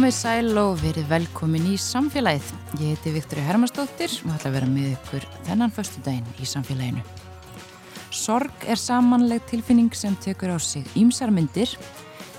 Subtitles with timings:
[0.00, 2.46] Komið sæl og verið velkomin í samfélagið.
[2.80, 7.02] Ég heiti Viktori Hermannsdóttir og ætla að vera með ykkur þennan förstu daginn í samfélaginu.
[8.08, 11.74] Sorg er samanleg tilfinning sem tekur á sig ímsarmyndir.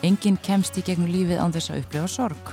[0.01, 2.49] Engin kemst í gegnum lífið án þess að upplifa sorg.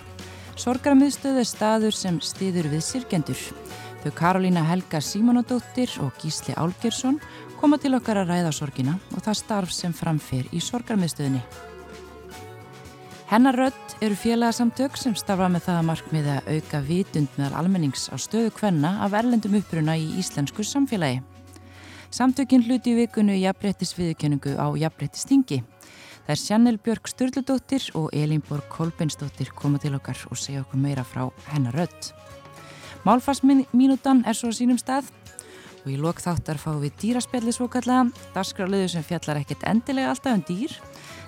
[0.60, 3.46] Sorgarmiðstöð er staður sem stiður við sirkjendur.
[4.04, 7.16] Þau Karolína Helga Símonadóttir og Gísli Álgersson
[7.56, 11.40] koma til okkar að ræða sorgina og það starf sem framfer í sorgarmiðstöðinni.
[13.28, 18.16] Hennar rödd eru félagsamtök sem starfa með það að markmiða auka vitund meðal almennings á
[18.16, 21.18] stöðu kvenna af erlendum uppruna í íslensku samfélagi.
[22.08, 25.58] Samtökinn hluti í vikunu í jafnbrettisviðkenningu á jafnbrettistingi.
[26.24, 31.04] Það er Sjannel Björg Sturldudóttir og Elínborg Kolbensdóttir koma til okkar og segja okkur meira
[31.04, 32.14] frá hennar rödd.
[33.04, 35.12] Málfarsminútan er svo sínum stað
[35.84, 40.40] og í lok þáttar fáum við dýraspjalli svo kallaða, darskraflöðu sem fjallar ekkert endilega alltaf
[40.40, 40.80] um dýr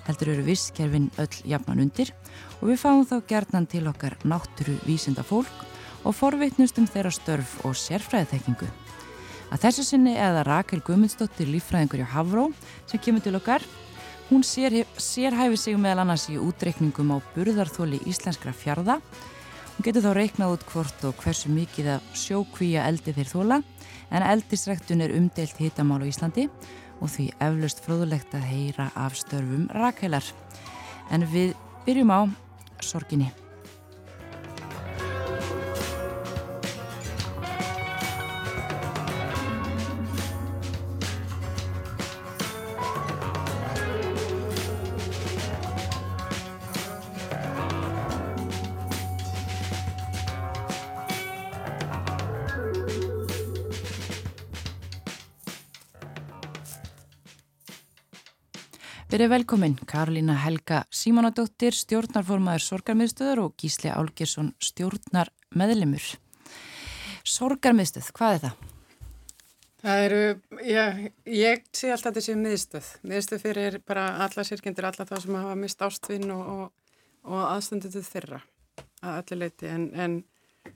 [0.07, 2.13] heldur eru visskerfin öll jafnan undir
[2.59, 5.67] og við fáum þá gerðnan til okkar nátturu vísinda fólk
[6.03, 8.69] og forvitnustum þeirra störf og sérfræðitekningu.
[9.51, 12.47] Að þessu sinni eða Rakel Gumundsdóttir lífræðingur hjá Havró
[12.87, 13.65] sem kemur til okkar.
[14.29, 19.01] Hún sér, sérhæfi sig meðal annars í útreikningum á burðarþóli íslenskra fjarða.
[19.75, 23.59] Hún getur þá reiknað út hvort og hversu mikið af sjókvíja eldi þeir þóla
[24.11, 26.47] en eldisræktun er umdeilt hitamál á Íslandi
[27.01, 30.25] og því eflaust fróðulegt að heyra af störfum rakheilar.
[31.11, 31.55] En við
[31.85, 32.21] byrjum á
[32.85, 33.31] sorginni.
[59.21, 66.07] Verið velkomin, Karolína Helga Símonadóttir, stjórnarformaður Sorgarmiðstöður og Gísli Álgersson, stjórnarmeðlimur.
[67.29, 68.63] Sorgarmiðstöð, hvað er það?
[69.83, 70.21] Það eru,
[70.65, 71.03] ég,
[71.37, 72.87] ég sé alltaf þessi miðstöð.
[73.11, 76.97] Miðstöð fyrir bara alla sirkjendur, alla þá sem hafa mist ástfinn og, og,
[77.29, 78.41] og aðstöndu til þeirra
[79.05, 79.69] að öllu leiti.
[79.69, 80.17] En, en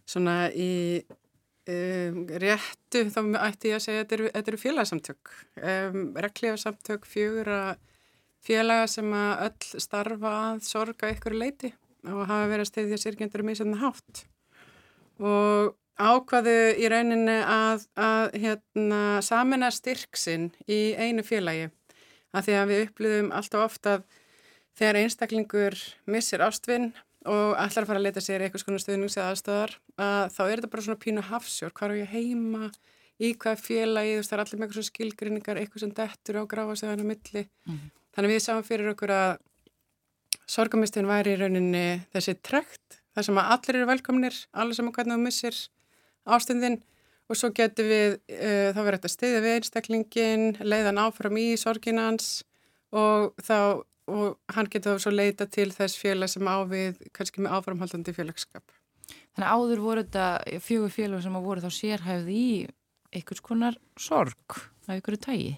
[0.06, 0.69] svona í
[1.01, 5.35] um, réttu þá ætti ég að segja að þetta eru, eru félagsamtök.
[5.57, 7.75] Um, Reglífarsamtök fjögur að
[8.45, 11.72] félaga sem að öll starfa að sorga ykkur leiti
[12.06, 14.25] og hafa verið að steyðja sirkjendur um í svona hátt.
[15.22, 21.72] Og ákvaðu í rauninni að, að hérna, samina styrksinn í einu félagi.
[22.35, 24.07] Að því að við upplýðum alltaf ofta að
[24.75, 25.77] þegar einstaklingur
[26.12, 26.91] missir ástfinn
[27.25, 30.72] og allar fara að leta sér eitthvað svona stuðnings eða aðstöðar að þá er þetta
[30.73, 32.69] bara svona pínu hafsjór, hvað er ég heima?
[33.16, 36.39] Í hvað félagi, þú veist það er allir með eitthvað svona skilgrinningar, eitthvað sem dettur
[36.44, 37.44] á gráfastöðan á milli.
[37.63, 37.94] Mm -hmm.
[38.15, 39.31] Þannig við sáum fyrir okkur að
[40.47, 44.99] sorgamistin væri í rauninni þessi trekt, þar sem að allir eru velkomnir, allir sem að
[44.99, 45.57] hvernig þú missir
[46.25, 46.77] ástundin
[47.29, 52.29] og svo getur við, uh, þá verður þetta stiðið við einstaklingin, leiðan áfram í sorginans
[52.95, 53.81] og þá,
[54.11, 58.63] og hann getur þá svo leita til þess félag sem ávið, kannski með áframhaldandi félagskap.
[59.35, 62.47] Þannig áður voru þetta fjögur félag sem að voru þá sérhæfð í
[63.15, 65.53] einhvers konar sorg af einhverju tægi?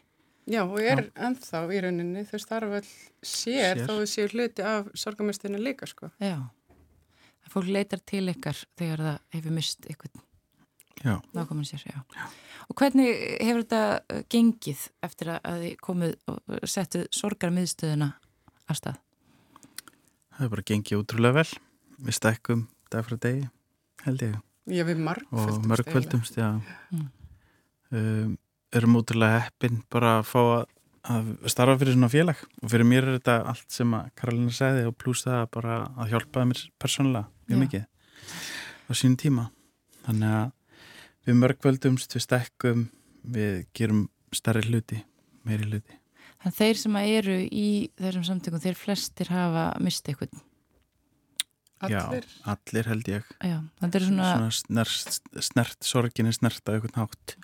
[0.47, 1.09] Já, og er Já.
[1.27, 2.85] ennþá í rauninni, þau starfa all
[3.19, 3.81] sér, sér.
[3.83, 6.07] þó þau séu hluti af sorgamistinu líka, sko.
[6.23, 6.39] Já,
[7.43, 10.13] það fólk leitar til ykkar þegar það hefur mist ykkur
[11.35, 11.99] nákomin sér, já.
[12.15, 12.29] já.
[12.67, 13.11] Og hvernig
[13.43, 18.09] hefur þetta uh, gengið eftir að þið komið og settuð sorgarmiðstöðuna
[18.67, 19.03] að stað?
[20.31, 21.47] Það hefur bara gengið útrúlega vel,
[22.07, 23.45] við stekkum dag frá degi,
[24.07, 24.41] held ég.
[24.67, 25.59] Já, við margföldumst.
[25.59, 26.49] Og margföldumst, já.
[26.91, 27.07] Mm.
[27.87, 28.35] Um,
[28.75, 30.65] erum útrúlega heppin bara að fá að,
[31.13, 32.41] að starfa fyrir svona félag.
[32.61, 36.13] Og fyrir mér er þetta allt sem að Karolina segði og pluss það bara að
[36.13, 37.85] hjálpaði mér persónulega mjög mikið
[38.87, 39.49] á sín tíma.
[40.07, 40.51] Þannig að
[41.27, 42.89] við mörgvöldumst, við stekkum
[43.27, 44.05] við gerum
[44.35, 45.01] starri hluti
[45.47, 45.95] meiri hluti.
[46.37, 50.45] Þannig að þeir sem eru í þessum samtökum, þeir flestir hafa mistið eitthvað
[51.77, 52.25] Allir?
[52.25, 52.87] Já, allir?
[52.89, 53.25] held ég.
[53.45, 53.57] Já,
[54.01, 54.29] svona...
[54.31, 57.35] Svona snert, snert sorginni snert á einhvern hátt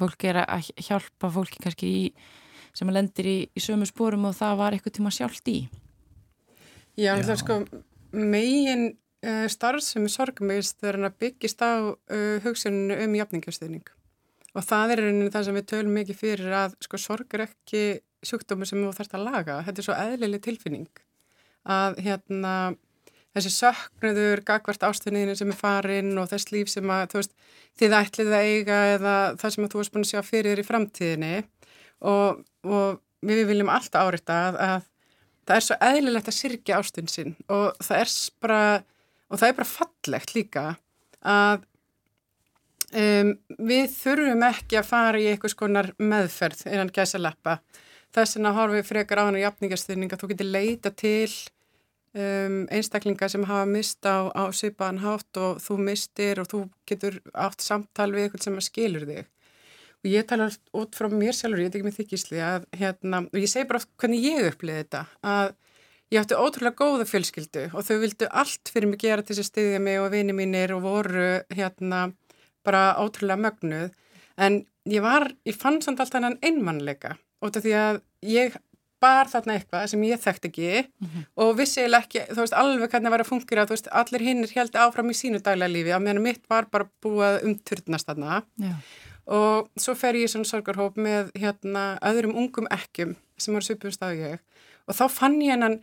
[0.00, 2.02] fólk er að hjálpa fólki kannski í,
[2.76, 5.60] sem lendir í, í sömu spórum og það var eitthvað tíma sjálft í.
[6.98, 7.60] Já, það er sko
[8.10, 13.96] megin uh, starf sem er sorgumist þegar hann byggist á uh, hugsuninu um jafningastuðning
[14.50, 17.82] og það er einnig það sem við tölum mikið fyrir að sko sorg er ekki
[18.26, 21.02] sjúkdómi sem þú þarfst að laga, þetta er svo eðlileg tilfinning
[21.70, 22.54] að hérna
[23.36, 27.34] þessi söknuður, gagvart ástunniðinu sem er farin og þess líf sem að, veist,
[27.78, 30.62] þið ætlið að eiga eða það sem að þú varst búin að sjá fyrir þér
[30.62, 31.34] í framtíðinni.
[32.10, 34.86] Og, og við viljum alltaf áreita að, að
[35.50, 38.60] það er svo eðlilegt að sirkja ástun sinn og það er bara
[39.34, 40.64] það er bara fallegt líka
[41.20, 41.64] að
[42.94, 47.58] um, við þurfum ekki að fara í einhvers konar meðferð innan gæsa leppa
[48.14, 51.30] þess horfum við frekar á hann og jafningarstuðning að þú getur leita til
[52.14, 57.20] um, einstaklinga sem hafa mist á, á svipaðan hátt og þú mistir og þú getur
[57.34, 59.28] átt samtal við eitthvað sem skilur þig.
[60.00, 63.36] Og ég tala út frá mér sjálfur, ég veit ekki með þykisli að hérna, og
[63.36, 65.50] ég segi bara hvernig ég uppliði þetta að
[66.10, 69.50] ég átti ótrúlega góða fjölskyldu og þau vildu allt fyrir mig gera til þess að
[69.52, 72.08] styðja mig og vini mínir og voru hérna
[72.66, 73.92] bara ótrúlega mögnuð.
[74.40, 78.56] En ég var, ég fann samt alltaf hann einmannleika út af því að ég
[79.00, 81.26] bar þarna eitthvað sem ég þekkt ekki mm -hmm.
[81.44, 84.26] og vissi eða ekki, þú veist, alveg hvernig það var að fungera, þú veist, allir
[84.26, 87.54] hinn er held áfram í sínu daglega lífi, að meðan mitt var bara búið um
[87.58, 88.74] turnast þarna Já.
[89.26, 94.02] og svo fer ég í svona sorgarhóp með hérna öðrum ungum ekkjum sem var svipumst
[94.04, 94.38] á ég
[94.86, 95.80] og þá fann ég hennan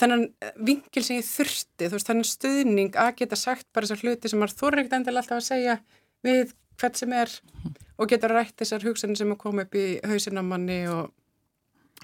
[0.00, 4.28] þennan vingil sem ég þurfti, þú veist, þennan stuðning að geta sagt bara þessar hluti
[4.28, 5.78] sem maður þorri ekkert endilega alltaf að segja
[6.24, 7.34] við hvert sem er
[7.98, 11.10] og geta rætt þessar hugsanir sem að koma upp í hausinamanni og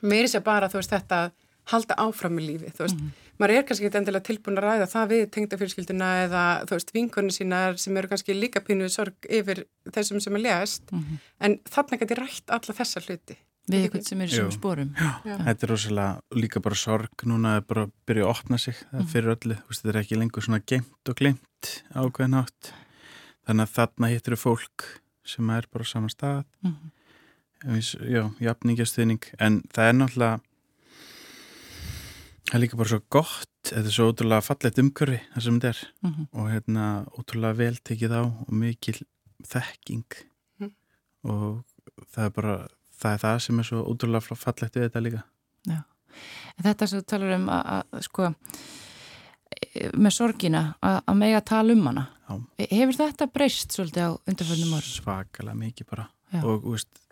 [0.02, 1.32] meiri sér bara, þú veist, þetta að
[1.72, 3.34] halda áfram í lífi, þú veist, mm -hmm.
[3.38, 7.32] maður er kannski ekki endilega tilbúin að ræða það við tengdafélskilduna eða, þú veist, vinkunni
[7.32, 11.18] sínar sem eru kannski líka pínuð sorg yfir þessum sem er lést, mm -hmm.
[11.40, 13.36] en að þetta er rætt alla þessa hluti.
[13.68, 14.94] Við eitthvað sem er í svona spórum.
[15.44, 19.06] Þetta er rosalega líka bara sorg núna að bara byrja að opna sig mm -hmm.
[19.06, 22.72] fyrir öllu, þú veist, þetta er ekki lengur svona geimt og glimt ákveðin átt
[23.46, 26.97] þannig að þarna hittir fólk sem er bara á sama stað mhm
[27.64, 30.40] já, jafningastuðning en það er náttúrulega
[32.48, 35.68] það er líka bara svo gott þetta er svo ótrúlega fallet umkörfi það sem þetta
[35.68, 36.26] er mm -hmm.
[36.32, 36.84] og hérna
[37.18, 38.98] ótrúlega vel tekið á og mikil
[39.44, 40.08] þekking
[40.60, 40.72] mm.
[41.24, 41.64] og
[42.14, 42.56] það er bara
[42.98, 45.22] það er það sem er svo ótrúlega fallet við þetta líka
[45.66, 45.82] Já,
[46.56, 48.32] en þetta sem þú talar um að, að sko
[49.98, 52.34] með sorgina að, mega tala um hana Já.
[52.70, 54.84] hefur þetta breyst svolítið á undarföldnum orð?
[54.84, 56.42] Svakalega mikið bara Já.
[56.44, 57.07] og veist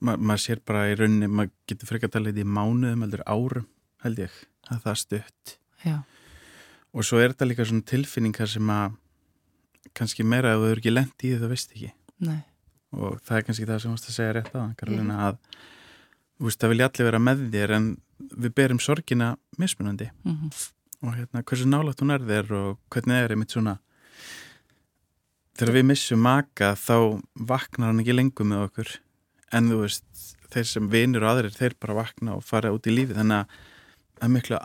[0.00, 3.66] Ma, maður sér bara í rauninni, maður getur frekar að tala í mánuðum heldur árum
[4.04, 4.36] held ég,
[4.70, 5.54] að það er stutt
[5.84, 5.96] Já.
[6.92, 8.96] og svo er þetta líka svona tilfinningar sem að
[9.96, 11.90] kannski meira að þú eru ekki lend í það veist ekki
[12.24, 12.40] Nei.
[12.96, 15.26] og það er kannski það sem þú veist að segja rétt á Karolina, mm.
[15.28, 15.60] að
[16.38, 17.90] þú veist að vilja allir vera með þér en
[18.44, 19.30] við berum sorgina
[19.60, 20.50] mismunandi mm -hmm.
[21.02, 23.78] og hérna hversu nálátt hún er þér og hvernig er einmitt svona
[25.56, 28.88] þegar við missum maka þá vaknar hann ekki lengur með okkur
[29.56, 30.04] en þú veist,
[30.50, 33.56] þeir sem vinir og aðrir, þeir bara vakna og fara út í lífi þannig að
[34.18, 34.60] það er miklu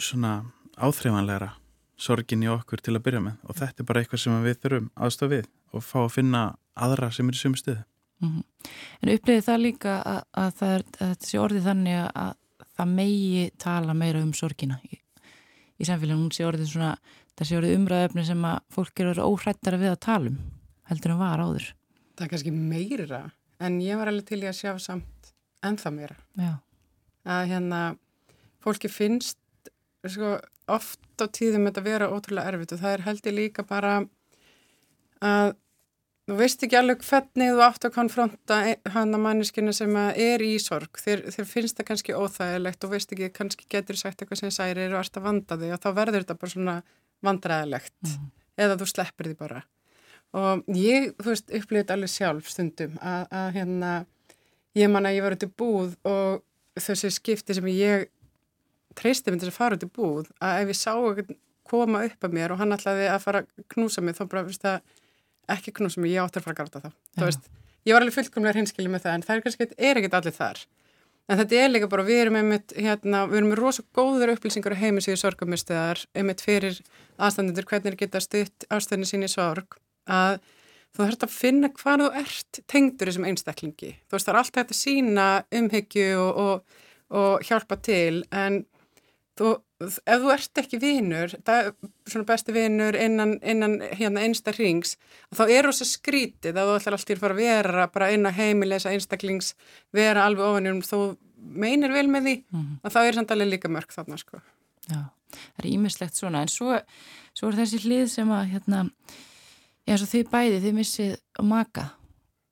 [0.00, 0.32] svona
[0.80, 1.52] áþreifanlegra
[2.00, 3.40] sorgin í okkur til að byrja með.
[3.44, 6.44] Og þetta er bara eitthvað sem við þurfum aðstofa við og fá að finna
[6.80, 7.82] aðra sem er í sömu stuðu
[8.20, 8.44] mm -hmm.
[9.02, 12.32] En upplýði það líka að, að það er þessi orði þannig að
[12.76, 15.00] það megi tala meira um sorgina í,
[15.78, 16.96] í samfélaginu, hún sé orðið svona
[17.36, 20.38] þessi orðið umræðöfni sem að fólk eru óhrættara við að tala um
[20.90, 21.74] heldur en var áður.
[22.16, 23.30] Það er kannski meira
[23.60, 25.32] en ég var alveg til í að sjá samt
[25.66, 26.14] ennþá mér
[27.28, 27.80] að hérna
[28.64, 29.38] fólki finnst
[30.08, 30.38] sko,
[30.70, 33.96] oft á tíðum þetta vera ótrúlega erfitt og það er heldur líka bara
[35.20, 35.56] að
[36.30, 38.58] þú veist ekki alveg hvernig þú átt að konfronta
[38.94, 41.00] hann að manneskinu sem er í sorg.
[41.02, 44.94] Þér, þér finnst það kannski óþægilegt og veist ekki, kannski getur sagt eitthvað sem særir
[44.94, 46.76] og ert að vanda þig og þá verður þetta bara svona
[47.26, 48.30] vandræðilegt mm.
[48.62, 49.64] eða þú sleppir því bara
[50.36, 53.92] og ég, þú veist, upplýðið allir sjálf stundum að, að hérna
[54.78, 56.42] ég man að ég var út í búð og
[56.78, 58.08] þessi skipti sem ég
[58.98, 61.38] treysti myndi að fara út í búð að ef ég sá eitthvað
[61.70, 64.64] koma upp að mér og hann ætlaði að fara að knúsa mig þá bara, veist
[64.64, 64.80] það,
[65.54, 67.50] ekki knúsa mig, ég átti að fara að gráta þá þú veist,
[67.86, 70.62] ég var alveg fullkomlega hinskilið með það en það er kannski, er ekkert allir þar.
[71.30, 74.74] En þetta er líka bara, við erum einmitt hérna, við erum með rosalega góður upplýsingar
[74.74, 76.80] á heimisíðu sorgumistæðar, einmitt fyrir
[77.22, 79.78] aðstandendur hvernig geta stutt ástöðinu sín í sorg
[80.10, 80.40] að
[80.90, 83.92] þú þarfst að finna hvað þú ert tengdur þessum einstaklingi.
[84.08, 85.26] Þú veist það er alltaf að sína
[85.60, 86.78] umhyggju og, og,
[87.20, 88.64] og hjálpa til en
[89.40, 89.52] þú,
[89.86, 91.70] ef þú ert ekki það er
[92.10, 94.96] svona besti vinur innan, innan hérna einsta hrings,
[95.32, 98.28] þá er það svo skrítið að þú ætlar alltaf að fara að vera bara inn
[98.28, 99.54] á heimilegsa einstaklings,
[99.96, 101.00] vera alveg ofanjum, þú
[101.40, 102.76] meinir vel með því mm -hmm.
[102.84, 104.40] og þá er samt alveg líka mörg þarna sko.
[104.90, 105.00] Já,
[105.32, 106.80] það er ímislegt svona en svo,
[107.34, 108.90] svo er þessi hlið sem að hérna
[109.90, 111.16] eins og þið bæði, þið missið
[111.46, 111.86] maka.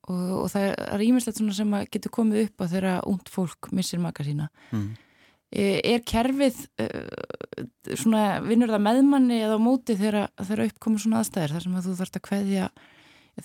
[0.08, 4.24] Og, og það er ímislegt sem getur komið upp á þegar ungd fólk missir maka
[4.24, 4.48] sína.
[4.72, 4.94] Mm.
[5.52, 11.04] er, er kerfið uh, svona, vinnur það meðmanni eða á móti þegar það eru uppkomið
[11.04, 12.68] svona aðstæðir þar sem að þú þarfst að kveðja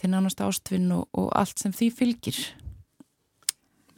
[0.02, 2.42] þinn annars ástfinn og, og allt sem því fylgir?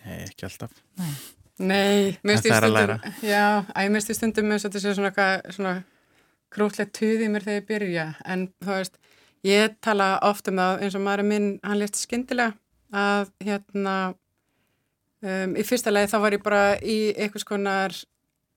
[0.06, 0.74] Nei, ekki alltaf.
[1.00, 1.14] Nei,
[1.58, 5.76] Nei mér stýr stundum Já, æg mér stýr stundum með svona, svona
[6.54, 8.08] krútlegt tuðið mér þegar ég byrja.
[8.28, 9.00] En þú veist,
[9.46, 12.56] ég tala oft um það eins og maður minn, hann lést skindilega
[12.96, 13.96] að hérna
[15.22, 17.96] um, í fyrsta lagi þá var ég bara í einhvers konar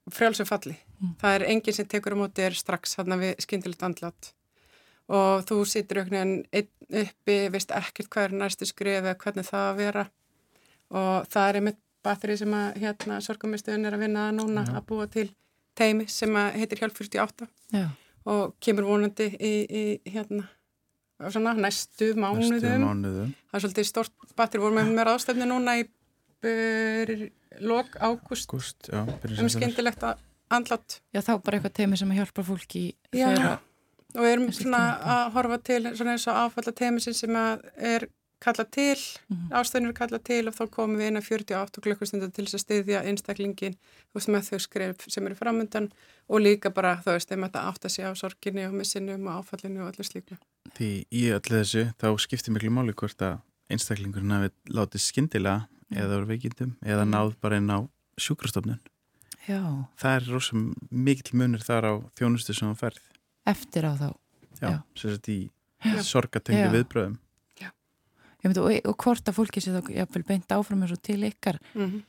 [0.09, 0.75] frjálsum falli.
[0.99, 1.15] Mm.
[1.21, 4.33] Það er enginn sem tekur á móti er strax hann að við skindilegt andlátt
[5.09, 6.67] og þú situr auknin einn
[7.01, 10.03] uppi, veist ekkert hvað er næstu skrif eða hvernig það að vera
[10.89, 14.75] og það er einmitt batteri sem að hérna sorgummistuðin er að vinna núna Já.
[14.77, 15.27] að búa til
[15.77, 17.87] teimi sem að heitir Hjálp 48 Já.
[18.29, 20.45] og kemur vonandi í, í hérna
[21.19, 22.55] svona, næstu mánuðum.
[22.55, 25.87] Næstu mánuðum það er svolítið stort batteri, vorum við með ráðstefni núna í
[27.59, 28.53] lok águst
[28.93, 30.05] um skindilegt
[30.49, 31.01] andlátt.
[31.13, 33.57] Já þá bara eitthvað teimi sem að hjálpa fólki fyrir að
[34.15, 34.79] og við erum svona
[35.15, 38.07] að horfa til svona eins og áfalla teimisinn sem er
[38.39, 38.95] kallað til,
[39.29, 39.51] mm -hmm.
[39.59, 42.65] ástöðnir er kallað til og þá komum við inn að 48 klukkustundar til þess að
[42.65, 45.91] styðja einstaklingin þú veist með þau skrif sem eru framöndan
[46.29, 49.27] og líka bara þú veist þeim að það átt að sé á sorginni og missinum
[49.27, 50.37] og áfallinu og allir slíkla.
[50.77, 56.15] Því í öllu þessu þá skiptir miklu máli hvort að einstaklingurinn hafi látið skindilega eða
[56.15, 57.13] voru veikindum eða mhm.
[57.13, 57.79] náð bara inn á
[58.19, 58.81] sjúkrastofnun.
[59.47, 59.61] Já.
[59.97, 63.05] Það er rosalega mikil munir þar á þjónustu sem það ferð
[63.49, 64.09] eftir á þá.
[64.59, 65.39] Já, sem sagt í
[66.03, 67.17] sorgatengi viðbröðum
[68.39, 71.19] Já, myndi, og, og hvort að fólki sé þá jáfnvel beint áfram eins og til
[71.27, 71.59] ykkar.
[71.73, 72.03] Mm -hmm.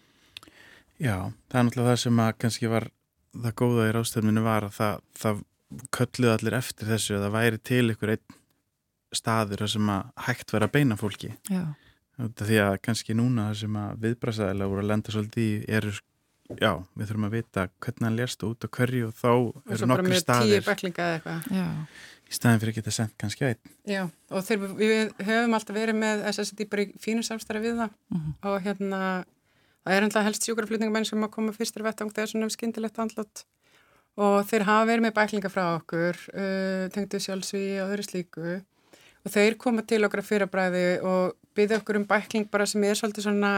[1.00, 2.90] Já, það er náttúrulega það sem að kannski var
[3.34, 5.42] það góða í rástöfninu var að það, það
[5.90, 8.36] kölluði allir eftir þessu að það væri til ykkur einn
[9.14, 11.32] staður sem að hægt vera að beina fólki.
[11.50, 11.64] Já.
[12.20, 15.92] Því að kannski núna það sem að viðbrasaðilega voru að lenda svolítið í eru
[16.58, 19.30] já, við þurfum að vita hvernig hann lérst út og hverju og þá
[19.74, 20.64] eru nokkru staðir
[22.30, 23.70] í staðin fyrir að geta sendt kannski einn.
[23.90, 27.94] Já, og þeir, við höfum alltaf verið með SSD bara í fínu samstæri við það.
[28.14, 28.20] Mhm.
[28.20, 28.50] -huh.
[28.50, 29.00] og hérna
[29.84, 33.44] það er alltaf helst sjúkraflutningamenn sem að koma fyrstir vettung þegar svona skindilegt andlott
[34.20, 38.60] og þeir hafa verið með bæklinga frá okkur uh, tengdu sjálfsví og öðru slíku
[39.24, 43.26] og þeir koma til okkar fyrirbræði og byggja okkur um bækling bara sem er svolítið
[43.26, 43.52] svona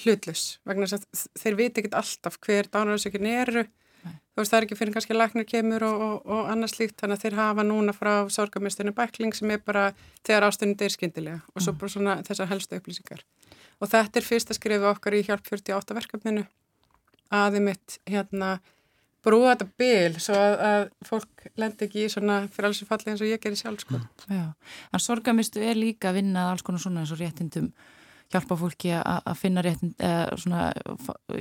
[0.00, 3.66] hlutlus vegna þess að þeir viti ekki alltaf hver dánaröðsökin eru.
[4.00, 7.18] Þú veist það er ekki fyrir kannski laknir kemur og, og, og annars líkt þannig
[7.18, 9.90] að þeir hafa núna frá sorgamistinu bækling sem er bara
[10.24, 11.80] þegar ástunum deyr skindilega og svo mm.
[11.82, 13.24] bara svona þessar helstu upplýsingar.
[13.80, 16.46] Og þetta er fyrsta skrifu okkar í hjálp 48 verkefninu.
[17.34, 18.54] Aðið mitt hérna
[19.24, 23.22] brúa þetta bil svo að, að fólk lendi ekki í svona fyrir alls falli eins
[23.24, 24.00] og ég gerir sjálf sko.
[24.30, 24.46] Já,
[24.92, 27.70] en sorgamistu er líka að vinna alls konar svona eins og réttindum
[28.30, 30.66] hjálpa fólki að finna réttin, eða svona,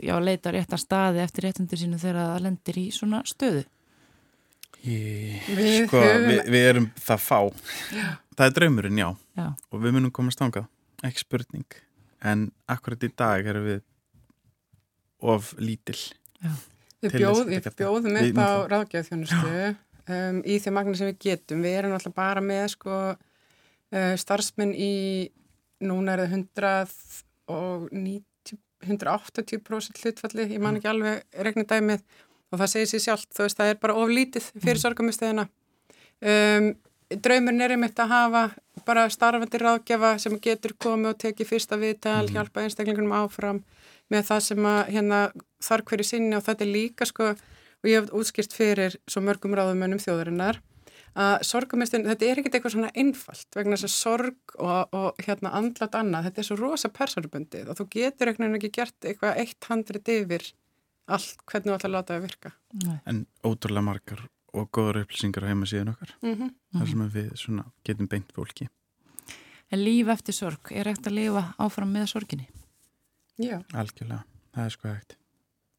[0.02, 3.66] já, leita réttan staði eftir réttindir sínu þegar það lendir í svona stöðu?
[4.80, 7.40] Ég, við, sko, við, við erum það fá.
[7.94, 8.08] Já.
[8.40, 9.10] Það er draumurinn, já.
[9.38, 9.48] já.
[9.70, 10.70] Og við munum komast ángað,
[11.06, 11.80] ekki spurning.
[12.26, 13.84] En akkurat í dag erum við
[15.20, 16.00] of lítill.
[16.40, 16.56] Já.
[17.00, 19.52] Við, bjóð, bjóðum upp á ráðgjöðþjónustu
[20.12, 21.62] um, í því magna sem við getum.
[21.64, 24.94] Við erum alltaf bara með sko, uh, starfsmenn í
[25.80, 26.96] núna er það
[27.48, 30.82] 190, 180% hlutfalli, ég man mm.
[30.82, 32.04] ekki alveg regnidæmið
[32.50, 34.84] og það segir sér sjálf, þú veist það er bara oflítið fyrir mm.
[34.84, 35.46] sorgamistöðina
[36.20, 36.70] um,
[37.10, 38.44] draumurinn er einmitt að hafa
[38.88, 42.34] bara starfandi ráðgjafa sem getur komið og tekið fyrsta viðtal, mm.
[42.36, 43.64] hjálpa einstaklingunum áfram
[44.10, 45.20] með það sem að hérna
[45.64, 49.56] þarf hverju sinni og þetta er líka sko og ég hef útskýrt fyrir svo mörgum
[49.56, 50.62] ráðumönnum þjóðarinnar
[51.20, 55.54] að sorgumistun, þetta er ekkert eitthvað svona einfalt vegna þess að sorg og, og hérna
[55.58, 59.70] andlat annað, þetta er svo rosa persónubundið og þú getur eitthvað ekki gert eitthvað eitt
[59.70, 60.46] handrit yfir
[61.10, 62.52] allt hvernig þú ætlar að láta það virka.
[62.84, 62.98] Nei.
[63.10, 66.54] En ótrúlega margar og góður upplýsingar á heimasíðan okkar mm -hmm.
[66.78, 68.70] þar sem við svona getum beint fólki.
[69.72, 72.48] En líf eftir sorg, er ekkert að lifa áfram með sorginni?
[73.40, 73.58] Já.
[73.74, 74.24] Algjörlega,
[74.56, 75.18] það er sko ekkert.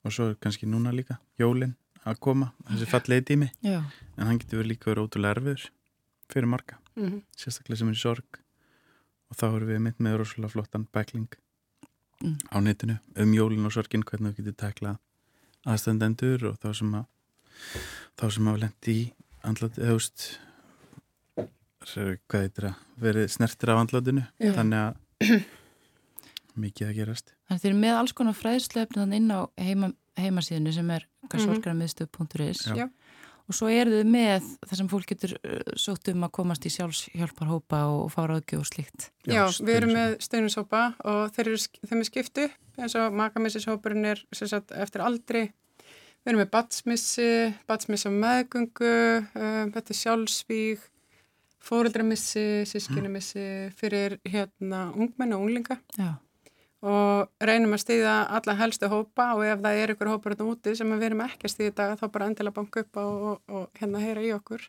[0.00, 1.76] Og svo kannski núna líka, jólinn
[2.08, 3.82] að koma, þessi fallegi tími Já.
[4.16, 5.66] en hann getur verið líka verið ótrúlega erfiður
[6.30, 7.22] fyrir marga, mm -hmm.
[7.36, 8.40] sérstaklega sem er sorg
[9.30, 11.28] og þá erum við mynd með rosalega flottan bækling
[12.22, 12.38] mm.
[12.50, 14.96] á netinu um jólun og sorgin hvernig við getum teklað
[15.66, 17.04] aðstændendur og þá sem að
[18.16, 19.12] þá sem að lendi í
[19.44, 20.40] andlat, eða úst
[21.90, 24.52] hvað heitir að verið snertir af andlatinu Já.
[24.56, 24.94] þannig að
[26.60, 30.74] mikið að gerast Þannig að þeir eru með alls konar fræðslefn inn á heima, heimasíðinu
[30.76, 31.60] sem er okkar mm -hmm.
[31.60, 32.66] sorgarmiðstöð.is
[33.50, 36.70] og svo eru þau með það sem fólk getur uh, sótt um að komast í
[36.70, 39.08] sjálfshjálparhópa og fára aðgjóð og slikt.
[39.26, 42.46] Já, Já við erum með steinusópa og þeir eru, þeim er skiptu
[42.80, 45.48] eins og makamissishópurinn er sagt, eftir aldri.
[46.20, 47.28] Við erum með batsmissi,
[47.68, 50.88] batsmissi á meðgöngu, um, þetta er sjálfsvíg,
[51.64, 53.44] fóreldramissi, sískinumissi
[53.76, 55.80] fyrir hérna ungmenn og unglinga.
[55.98, 56.14] Já
[56.80, 60.72] og reynum að stýða alla helstu hópa og ef það er ykkur hópar hérna úti
[60.78, 64.00] sem við erum ekki að stýða þá bara endilega banka upp og, og, og hérna
[64.00, 64.64] heyra í okkur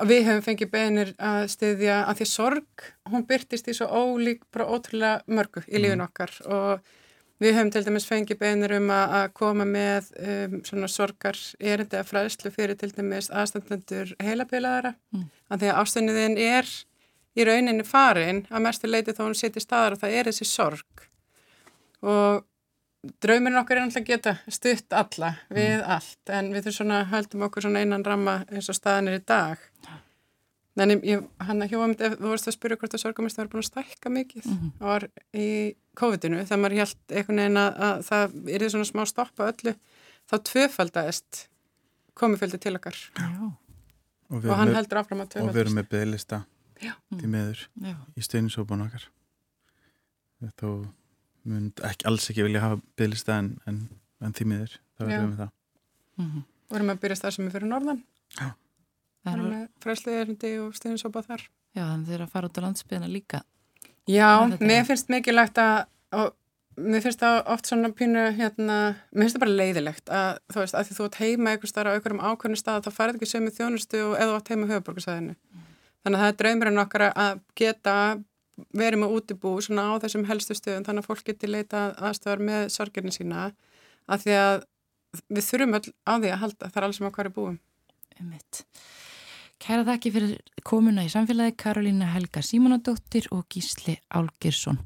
[0.00, 4.42] og við hefum fengið beðinir að stýðja að því sorg, hún byrtist í svo ólík,
[4.54, 6.06] bara ótrúlega mörgu í lífin mm.
[6.08, 6.94] okkar og
[7.42, 12.00] við hefum til dæmis fengið beðinir um að, að koma með um, svona sorgar erindi
[12.00, 15.30] að fræðslu fyrir til dæmis aðstandendur heilabilaðara mm.
[15.52, 16.74] að því að ástunniðin er
[17.34, 21.06] í rauninni farin að mestu leiti þá hún setir staðar og það er þessi sorg.
[22.04, 22.44] Og
[23.24, 25.84] draumurinn okkar er alltaf að geta stutt alla við mm.
[25.96, 29.24] allt en við þurfum svona höldum okkur svona einan ramma eins og staðan er í
[29.26, 29.62] dag.
[30.74, 33.62] En ég, hann að hjóa mitt þú vorust að spyrja hvort að sorgamist var búin
[33.62, 34.70] að stækka mikið mm -hmm.
[34.80, 38.24] og var í COVID-inu þegar maður held einhvern veginn að, að það
[38.54, 39.74] er því svona smá stoppa öllu
[40.30, 41.44] þá tvöfaldaðist
[42.14, 42.96] komiföldi til okkar.
[44.30, 46.42] Og, og hann heldur áfram að tvöfaldast og við erum með bygglista
[46.80, 47.64] til meður
[48.16, 49.06] í steinisópun okkar.
[50.58, 50.68] Þá
[51.48, 53.80] mynd ekki, alls ekki vilja hafa bygglista en, en,
[54.24, 55.50] en því miður, þá erum við það.
[56.14, 56.44] Mm -hmm.
[56.68, 58.04] og erum við að byrja stað sem er fyrir norðan.
[58.38, 58.46] Já.
[59.24, 61.48] Við erum með fræsliðerindi og steinsópa þar.
[61.74, 63.42] Já, þannig þeir að fara út á landsbyðina líka.
[64.06, 66.34] Já, mér finnst mikilvægt að og
[66.76, 68.78] mér finnst það oft svona pínu hérna,
[69.12, 71.90] mér finnst það bara leiðilegt að þú veist, að því þú ert heima eitthvað starf
[71.90, 75.68] á einhverjum ákveðnum stað þá farið ekki sömu þjónustu og eða átt heima höfuborgarsæðinu mm.
[76.04, 77.96] Þannig að það er draumurinn okkar að geta
[78.76, 82.68] verið með útibú svona á þessum helstu stöðum þannig að fólk geti leita aðstöðar með
[82.74, 83.48] sorgirni sína
[84.06, 84.58] að því að
[85.30, 87.58] við þurfum öll á því að halda þar alls sem að hverju búum.
[88.20, 88.36] Um
[89.64, 94.80] Kæra þakki fyrir komuna í samfélagi Karolína Helga Símonadóttir og Gísli Álgirsson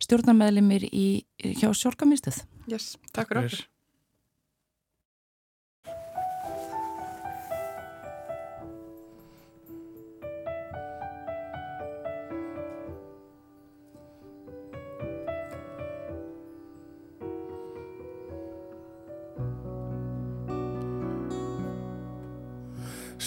[0.00, 2.38] stjórnarmeðlimir hjá Sjórgamistuð
[2.70, 3.66] yes, Takk fyrir okkur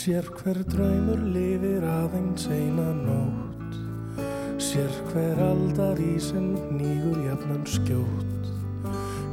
[0.06, 3.78] Sér hver draumur lifir aðeins eina nótt.
[4.62, 8.52] Sér hver aldar í sem nýgur jafnan skjótt.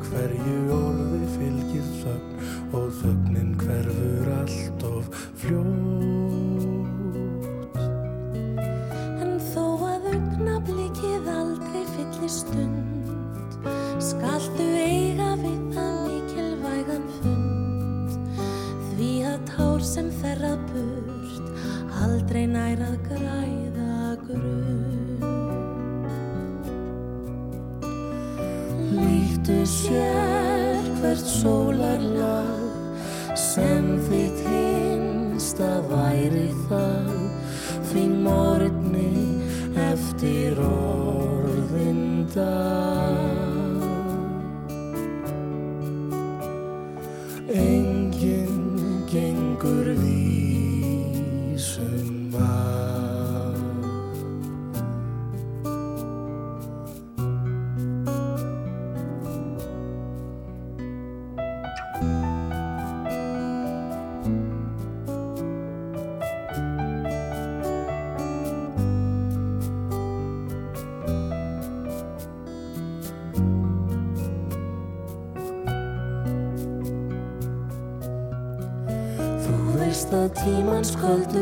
[0.06, 2.48] Hverju orði fylgir þögn
[2.80, 5.12] og þögnin hverfur allt of
[5.44, 6.11] fljótt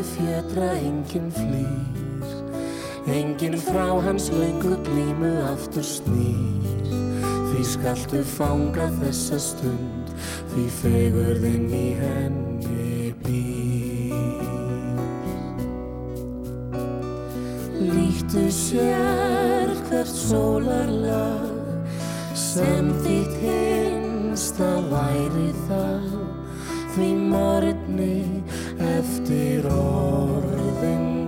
[0.00, 2.24] köldu fjötra enginn flýr.
[3.06, 6.88] Enginn frá hans laungu glímu aftur snýr.
[7.50, 10.12] Því skaltu fanga þessa stund
[10.52, 14.14] Því fegurðinn í henni býr
[17.80, 21.50] Lýttu sér hvert sólarlag
[22.34, 26.20] Sem þitt hinsta væri það
[26.90, 28.42] Því morgni
[28.82, 31.19] eftir orðin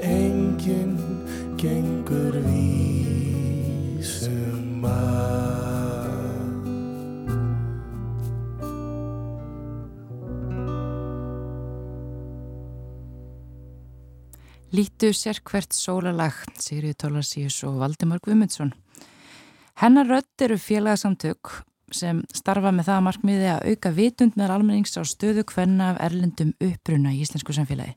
[0.04, 0.98] Engin
[1.58, 3.26] gengur vísum
[4.86, 5.36] að
[14.76, 18.74] Lítu sér hvert sólalag, Sigriði Tólarsíus og Valdimar Guðmundsson.
[19.80, 21.52] Hennar rödd eru félagsamtök
[21.94, 26.56] sem starfa með það markmiði að auka vitund með almennings á stöðu hvenna af erlendum
[26.58, 27.96] uppbruna í íslensku samfélagi.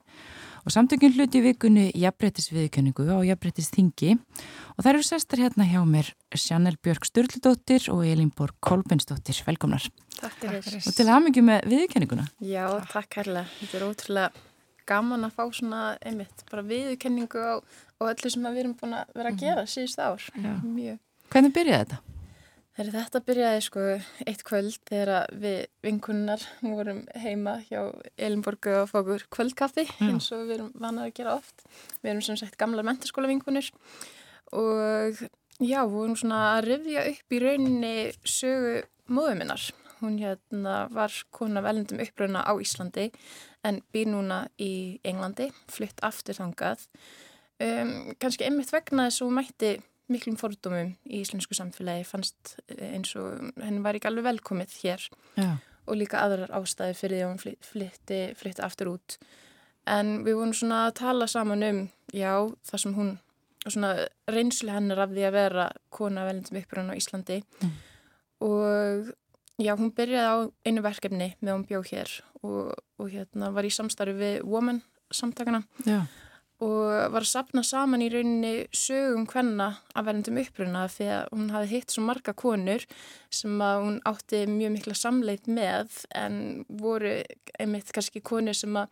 [0.66, 6.76] Og samtökun hluti vikunni jafnbrettisviðkenningu og jafnbrettisþingi og það eru sestar hérna hjá mér Sjannel
[6.84, 9.38] Björg Sturldóttir og Elin Borg Kolbensdóttir.
[9.46, 9.86] Velkomnar.
[10.18, 10.82] Takk fyrir.
[10.82, 12.28] Og til aðmyggju með viðkenninguna.
[12.44, 13.48] Já, takk herrlega.
[13.62, 14.44] Þetta er ótrúlega
[14.88, 19.16] gaman að fá svona einmitt bara viðkenningu á, á öllu sem við erum búin að
[19.16, 20.28] vera að gera síðust ár.
[20.36, 21.00] Mjög.
[21.32, 22.17] Hvernig byrjaði þetta?
[22.78, 23.84] Þegar þetta byrjaði sko
[24.30, 27.80] eitt kvöld þegar við vinkunnar vorum heima hjá
[28.14, 30.04] Elinborgu og fókur kvöldkaffi Já.
[30.06, 31.64] eins og við erum vanað að gera oft.
[32.04, 33.66] Við erum sem sagt gamla mentarskóla vinkunur
[34.54, 35.18] og
[35.58, 38.78] já, við vorum svona að rifja upp í rauninni sögu
[39.10, 39.66] móðuminnar.
[39.98, 43.08] Hún hérna var kona velendum uppröðuna á Íslandi
[43.66, 46.86] en býr núna í Englandi, flytt aftur þangað.
[47.58, 49.76] Um, Kanski einmitt vegna þess að hún mætti
[50.12, 55.04] miklum fordómum í íslensku samfélagi fannst eins og henni var ekki alveg velkomið hér
[55.36, 55.50] Já.
[55.86, 59.18] og líka aðrar ástæði fyrir því að hún flytti, flytti aftur út.
[59.88, 61.80] En við vorum svona að tala saman um,
[62.12, 62.32] já,
[62.68, 63.14] það sem hún,
[63.64, 63.94] svona
[64.28, 67.72] reynslu hennar af því að vera kona velindum upprann á Íslandi mm.
[68.48, 69.14] og
[69.58, 70.38] Já, hún byrjaði á
[70.70, 72.10] einu verkefni með hún bjóð hér
[72.46, 74.78] og, og hérna var í samstarfi við Woman
[75.10, 76.04] samtakana Já.
[76.64, 81.52] Og var að sapna saman í rauninni sögum hvenna að verðandum uppruna því að hún
[81.54, 82.86] hafi hitt svo marga konur
[83.30, 87.20] sem að hún átti mjög mikla samleit með en voru
[87.58, 88.88] einmitt kannski konur sem að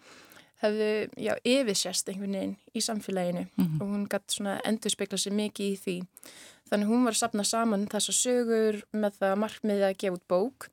[0.63, 3.81] hefðu, já, yfirsjast einhvern veginn í samfélaginu mm -hmm.
[3.81, 5.97] og hún gæti svona endur spekla sér mikið í því
[6.67, 10.69] Þannig hún var að sapna saman þessa sögur með það markmiðið að gefa út bók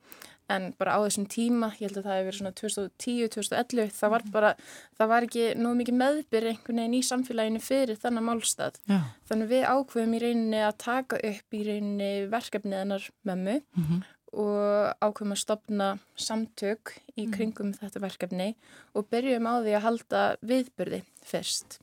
[0.55, 4.25] en bara á þessum tíma, ég held að það hefur verið svona 2010-2011, það var
[4.25, 4.33] mhm.
[4.35, 4.51] bara,
[4.99, 8.81] það var ekki nóg mikið meðbyr einhvern veginn í samfélaginu fyrir þennan málstað.
[8.89, 8.99] Já.
[9.29, 14.03] Þannig við ákveðum í rauninni að taka upp í rauninni verkefnið hennar mömmu mm -hmm.
[14.43, 17.33] og ákveðum að stopna samtök í mhm.
[17.33, 17.79] kringum mm -hmm.
[17.81, 18.55] þetta verkefni
[18.93, 21.79] og byrjum á því að halda viðbyrði fyrst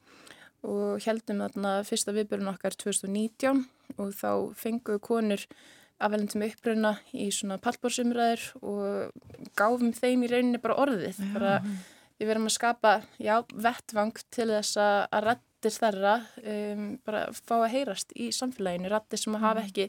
[0.66, 3.64] og heldum þarna fyrsta viðbyrjun okkar 2019
[3.96, 5.46] og þá fenguðu konur
[6.00, 11.20] afvelendum uppröna í svona pallbórsumræður og gáfum þeim í rauninni bara orðið.
[11.34, 11.54] Bara
[12.20, 17.72] við verðum að skapa, já, vettvang til þess að rættir þerra um, bara fá að
[17.74, 19.70] heyrast í samfélaginu, rættir sem að hafa mm.
[19.70, 19.88] ekki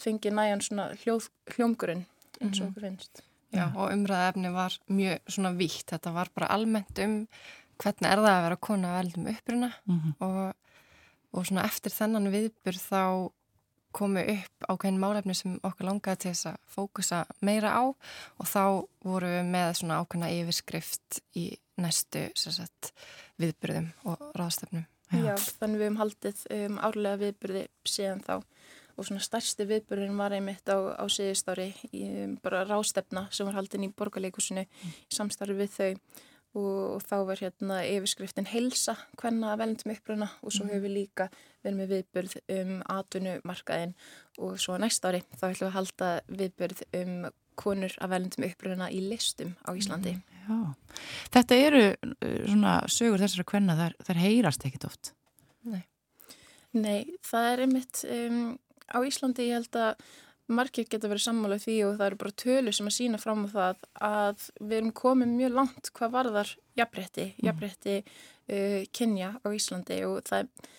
[0.00, 2.04] fengið næjan svona hljóð, hljómgurinn
[2.40, 2.70] eins og mhm.
[2.70, 3.22] okkur finnst.
[3.54, 5.86] Já, og umræðaefni var mjög svona víkt.
[5.88, 7.22] Þetta var bara almennt um
[7.80, 10.14] hvernig er það að vera kona að veldum uppruna mm -hmm.
[10.26, 10.54] og,
[11.32, 13.02] og svona eftir þennan viðbur þá
[13.96, 18.64] komu upp ákveðin málefni sem okkur langaði til þess að fókusa meira á og þá
[19.06, 21.46] voru við með svona ákveðina yfirskrift í
[21.80, 22.92] næstu sagt,
[23.40, 24.86] viðbyrðum og ráðstöfnum.
[25.12, 25.22] Já.
[25.22, 28.34] Já, þannig við hefum haldið um, árlega viðbyrði síðan þá
[28.96, 33.58] og svona stærsti viðbyrðin var einmitt á, á síðustári í um, bara ráðstöfna sem var
[33.60, 34.96] haldin í borgarleikusinu mm.
[35.06, 35.90] í samstarfi við þau
[36.56, 41.28] og, þá var hérna yfirskriftin helsa hvenna velendum uppruna og svo hefur við líka
[41.64, 43.96] verið með viðbörð um atvinnumarkaðin
[44.42, 47.18] og svo næst ári þá ætlum við að halda viðbörð um
[47.56, 50.12] konur að velendum uppruna í listum á Íslandi.
[50.46, 50.74] Mm,
[51.32, 55.12] Þetta eru uh, svona sögur þessara hvenna þar, þar heyrast ekkit oft?
[55.66, 55.82] Nei.
[56.76, 58.42] Nei, það er einmitt um,
[58.92, 60.06] á Íslandi ég held að
[60.46, 63.48] margir geta verið sammála því og það eru bara tölu sem að sína fram á
[63.50, 67.46] það að við erum komið mjög langt hvað varðar jafnrétti, mm.
[67.48, 70.74] jafnrétti uh, kynja á Íslandi og það er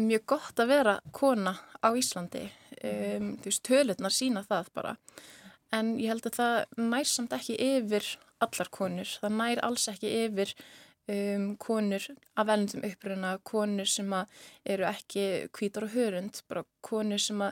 [0.00, 2.46] mjög gott að vera kona á Íslandi.
[2.80, 4.94] Um, þú veist, tölurnar sína það bara.
[5.74, 8.06] En ég held að það nær samt ekki yfir
[8.40, 10.54] allar konur, það nær alls ekki yfir
[11.10, 12.06] um, konur
[12.38, 14.14] af velnum uppröna, konur sem
[14.64, 17.44] eru ekki kvítar og hörund, bara konur sem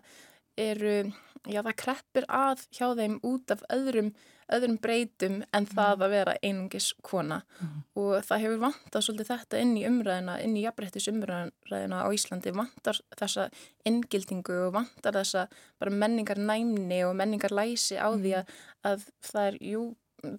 [0.58, 0.98] eru
[1.46, 4.10] já það kreppir að hjá þeim út af öðrum,
[4.52, 5.70] öðrum breytum en mm.
[5.74, 7.76] það að vera einungis kona mm.
[8.00, 12.54] og það hefur vantað svolítið þetta inn í umræðina, inn í jafnrættis umræðina á Íslandi,
[12.56, 13.48] vantar þessa
[13.88, 15.46] inngildingu og vantar þessa
[15.80, 18.52] bara menningar næmni og menningar læsi á því að,
[18.90, 19.86] að það er, jú,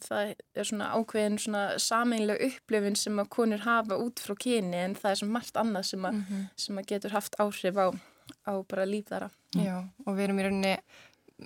[0.05, 4.97] það er svona ákveðin svona sameinlega upplifin sem að konur hafa út frá kyni en
[4.99, 6.47] það er svona margt annað sem að, mm -hmm.
[6.65, 7.87] sem að getur haft áhrif á
[8.49, 9.29] á bara líf þara.
[9.57, 10.75] Já, og við erum í rauninni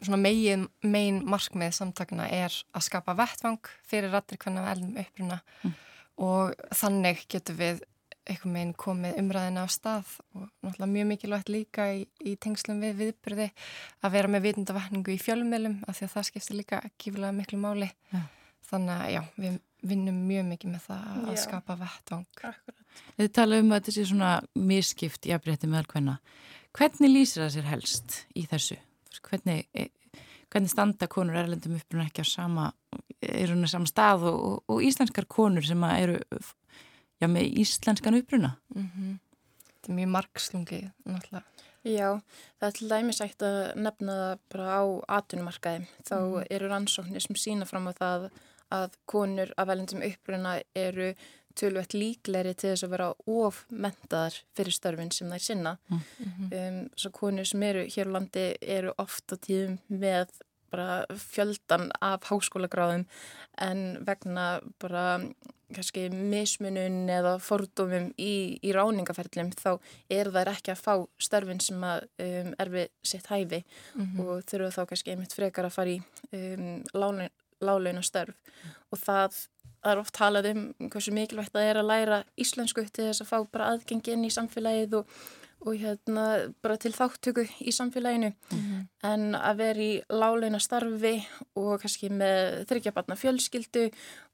[0.02, 5.40] svona megin, megin markmið samtakana er að skapa vettvang fyrir rættir hvernig við eldum uppruna
[5.62, 5.74] mm.
[6.26, 7.84] og þannig getur við
[8.24, 12.96] einhvern veginn komið umræðina á stað og náttúrulega mjög mikilvægt líka í, í tengslum við
[13.02, 13.50] viðbyrði
[14.02, 17.92] að vera með vitundavakningu í fjölmjölum af því að það skiptir líka kífilega miklu máli.
[18.14, 18.24] Ja.
[18.70, 21.42] Þannig að já, við vinnum mjög mikið með það að Já.
[21.44, 22.26] skapa vettvang.
[23.18, 26.16] Þið tala um að þetta sé svona miskipt í afbreytti með alkveðna.
[26.74, 28.80] Hvernig lýsir það sér helst í þessu?
[29.24, 29.90] Hvernig, e,
[30.50, 32.72] hvernig standa konur erlendum uppruna ekki á sama,
[33.22, 36.18] eru hún á sama stað og, og, og íslenskar konur sem eru
[37.22, 38.56] já, með íslenskan uppruna?
[38.74, 39.20] Mm -hmm.
[39.68, 41.46] Þetta er mjög margslungið, náttúrulega.
[41.84, 42.22] Já,
[42.60, 44.84] það er til dæmis eitt að nefna það bara á
[45.20, 45.88] atunumarkaði.
[46.08, 46.44] Þá mm.
[46.50, 48.30] eru rannsóknir sem sína fram á það
[48.74, 51.14] að konur af velendum uppruna eru
[51.60, 55.78] tölvett líkleri til þess að vera ofmentaðar fyrir störfin sem þær sinna.
[55.90, 56.54] Mm -hmm.
[56.62, 60.28] um, svo konur sem eru hér á landi eru ofta tíðum með
[60.74, 63.06] bara fjöldan af háskólagráðum
[63.62, 65.20] en vegna bara
[65.74, 69.72] kannski mismunun eða fordómum í, í ráningaferðlum þá
[70.12, 74.20] er þær ekki að fá störfin sem að um, er við sitt hæfi mm -hmm.
[74.26, 76.02] og þurfa þá kannski einmitt frekar að fara í
[76.34, 77.26] um,
[77.64, 78.76] láleina störf mm.
[78.92, 79.40] og það,
[79.84, 83.32] það er oft talað um hversu mikilvægt það er að læra íslensku til þess að
[83.32, 85.16] fá bara aðgengi inn í samfélagið og,
[85.64, 86.26] og hérna
[86.64, 88.84] bara til þáttöku í samfélaginu mm -hmm.
[89.12, 91.16] en að vera í láleina starfi
[91.56, 93.90] og kannski með þryggjabarna fjölskyldu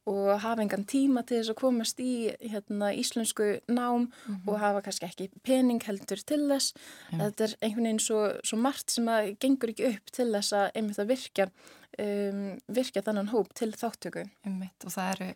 [0.10, 4.48] og hafa engan tíma til þess að komast í hérna, íslensku nám mm -hmm.
[4.48, 6.74] og hafa kannski ekki pening heldur til þess.
[7.14, 7.22] Yeah.
[7.24, 10.72] Þetta er einhvern veginn svo, svo margt sem að gengur ekki upp til þess að
[10.76, 11.52] einmitt að virka
[11.98, 14.26] um, virkja þannan hóp til þáttöku.
[14.46, 15.30] Einmitt, og það eru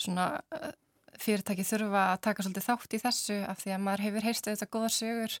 [0.00, 0.70] svona uh,
[1.20, 4.72] fyrirtæki þurfa að taka svolítið þátt í þessu af því að maður hefur heyrst auðvitað
[4.76, 5.36] góðar sögur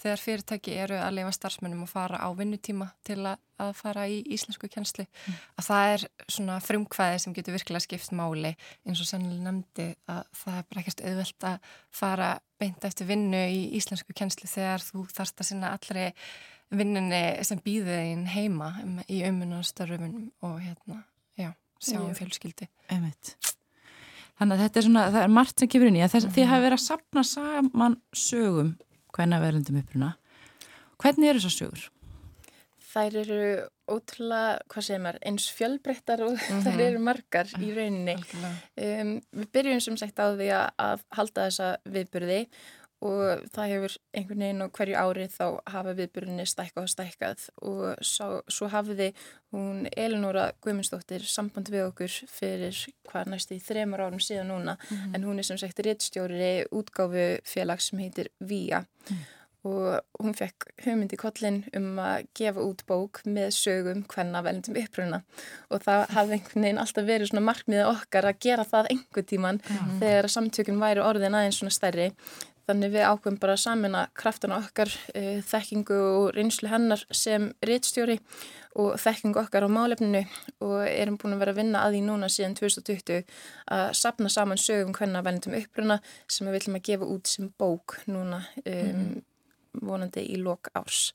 [0.00, 4.16] þegar fyrirtæki eru að lifa starfsmennum og fara á vinnutíma til að, að fara í
[4.34, 5.36] íslensku kjensli mm.
[5.60, 6.06] að það er
[6.36, 10.82] svona frumkvæði sem getur virkilega skipt máli eins og sennilega nefndi að það er bara
[10.82, 15.72] ekkert auðvelt að fara beint eftir vinnu í íslensku kjensli þegar þú þarfst að sinna
[15.76, 16.08] allri
[16.70, 18.70] vinninni sem býðið einn heima
[19.08, 21.02] í auðmunarstörfum og hérna,
[21.38, 22.18] já, sjáum já.
[22.20, 22.68] fjölskyldi.
[22.88, 23.34] Einmitt.
[24.34, 26.24] Þannig að þetta er svona, það er margt sem kemur inn í að þess að
[26.24, 26.36] mm -hmm.
[26.38, 28.70] þið hafi verið að sapna saman sögum
[29.14, 30.10] hvernig að verðundum uppruna.
[31.02, 31.84] Hvernig eru þessar sögur?
[32.94, 33.38] Þær eru
[33.90, 36.62] ótrúlega, hvað segir maður, eins fjölbreyttar og mm -hmm.
[36.66, 38.16] þær eru margar í rauninni.
[38.78, 42.40] Um, við byrjum sem sagt á því að, að halda þessa viðburði
[43.04, 47.82] og það hefur einhvern veginn á hverju ári þá hafa viðbyrjunni stækkað og stækkað og
[48.06, 49.10] svo, svo hafiði
[49.52, 54.96] hún Elinóra Guðmundsdóttir samband við okkur fyrir hvað næst í þremur árum síðan núna mm
[54.96, 55.14] -hmm.
[55.14, 59.18] en hún er sem sagt réttstjóri útgáfu félag sem heitir VIA mm.
[59.64, 64.76] og hún fekk hugmynd í kollin um að gefa út bók með sögum hvenna velendum
[64.76, 65.22] uppruna
[65.70, 69.60] og það hafði einhvern veginn alltaf verið svona markmiðið okkar að gera það einhver tíman
[69.60, 70.00] mm -hmm.
[70.00, 72.12] þegar samtökun væri orðin aðeins svona stærri
[72.64, 78.16] Þannig við ákveðum bara að samina kraftana okkar, e, þekkingu og reynslu hennar sem réttstjóri
[78.80, 80.22] og þekkingu okkar á málefninu
[80.64, 83.20] og erum búin að vera að vinna að því núna síðan 2020
[83.76, 87.52] að sapna saman sögum hvernig að vendum uppruna sem við viljum að gefa út sem
[87.60, 89.12] bók núna e, mm.
[89.84, 91.10] vonandi í lok árs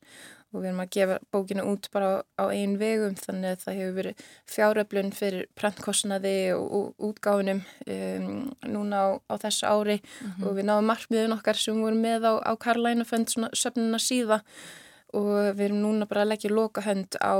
[0.49, 3.79] og við erum að gefa bókinu út bara á, á einn vegum þannig að það
[3.79, 8.27] hefur verið fjáröflun fyrir prentkostnaði og, og útgáðunum um,
[8.65, 9.97] núna á, á þessu ári.
[10.01, 10.45] Mm -hmm.
[10.47, 14.41] og við náðum markmiðun okkar sem vorum með á, á Karlænafönd söfnuna síða
[15.13, 17.33] og við erum núna bara að leggja lokahönd á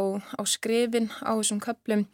[0.46, 2.08] skrifin á þessum köplum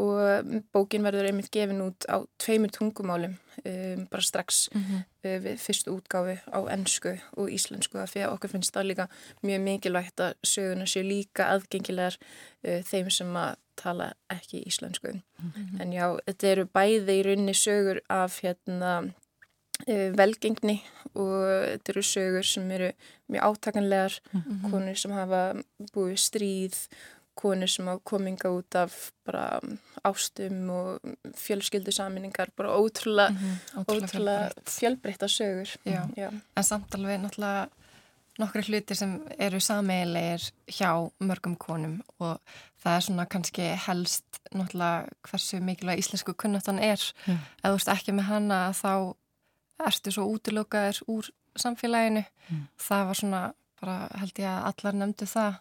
[0.00, 5.02] og bókin verður einmitt gefin út á tveimur tungumálum um, bara strax mm -hmm.
[5.24, 9.08] uh, við fyrstu útgáfi á ennsku og íslensku af því að okkur finnst það líka
[9.42, 12.16] mjög mikilvægt að söguna séu líka aðgengilegar
[12.64, 15.82] uh, þeim sem að tala ekki íslensku mm -hmm.
[15.82, 19.12] en já, þetta eru bæði í rauninni sögur af hérna
[19.88, 20.82] uh, velgengni
[21.14, 22.92] og þetta eru sögur sem eru
[23.28, 24.70] mjög átakanlegar mm -hmm.
[24.70, 25.54] konur sem hafa
[25.94, 26.88] búið stríð
[27.40, 29.60] konur sem á kominga út af bara
[30.04, 33.80] ástum og fjölskyldu saminningar, bara ótrúlega, mm -hmm.
[33.80, 35.68] ótrúlega, ótrúlega fjölbreytta sögur.
[35.84, 36.02] Já.
[36.16, 36.30] Já.
[36.56, 37.68] En samt alveg náttúrulega
[38.38, 42.40] nokkru hlutir sem eru sameilegir hjá mörgum konum og
[42.82, 47.00] það er svona kannski helst náttúrulega hversu mikilvæg íslensku kunnáttan er.
[47.26, 47.38] Mm.
[47.64, 49.14] Ef þú ert ekki með hana þá
[49.86, 52.24] ertu svo útilokaður úr samfélaginu.
[52.48, 52.66] Mm.
[52.88, 53.42] Það var svona,
[53.80, 55.54] bara held ég að allar nefndu það.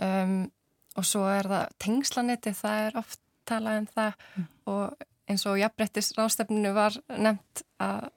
[0.00, 0.50] Um,
[0.98, 4.48] og svo er það tengslanetti, það er oft talað um það mm.
[4.72, 8.08] og eins og jafnbrettis rástefninu var nefnt að,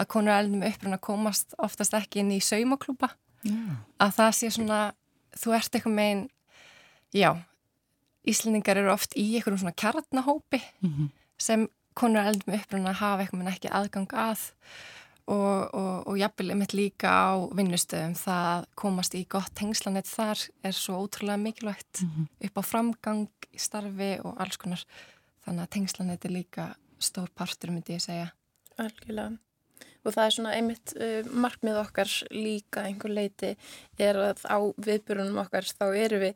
[0.00, 3.12] að konur eldum uppruna komast oftast ekki inn í saumaklúpa
[3.46, 3.82] yeah.
[4.02, 4.80] að það sé svona
[5.36, 6.26] þú ert eitthvað megin
[7.16, 7.30] já,
[8.28, 11.08] Íslendingar eru oft í eitthvað svona kjarnahópi mm -hmm.
[11.38, 14.50] sem konur eldum uppruna hafa eitthvað ekki aðgang að
[15.30, 20.76] og, og, og jafnvel einmitt líka á vinnustöðum það komast í gott tengslanett þar er
[20.76, 22.26] svo ótrúlega mikilvægt mm -hmm.
[22.46, 24.84] upp á framgang í starfi og alls konar
[25.44, 28.28] þannig að tengslanett er líka stór partur myndi ég segja.
[28.78, 29.38] Algjörlega.
[30.02, 33.56] Og það er svona einmitt uh, markmið okkar líka einhver leiti
[33.98, 36.34] er að á viðbjörnum okkar þá eru við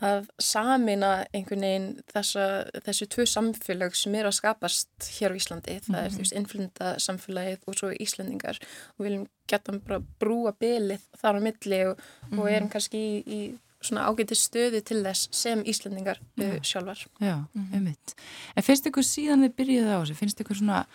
[0.00, 2.46] að samina einhvern veginn þessa,
[2.86, 5.78] þessu tvö samfélag sem eru að skapast hér á Íslandi.
[5.84, 6.04] Það mm -hmm.
[6.04, 8.60] er þú veist innflunda samfélagið og svo Íslandingar
[8.96, 12.40] og við viljum geta bara brúa bylið þar á milli og, mm -hmm.
[12.40, 13.40] og erum kannski í, í
[13.80, 17.06] svona ágæti stöði til þess sem Íslandingar uh, sjálfar.
[17.20, 17.74] Já, mm -hmm.
[17.74, 18.14] einmitt.
[18.56, 20.86] En finnst ykkur síðan þið byrjuði á þessu, finnst ykkur svona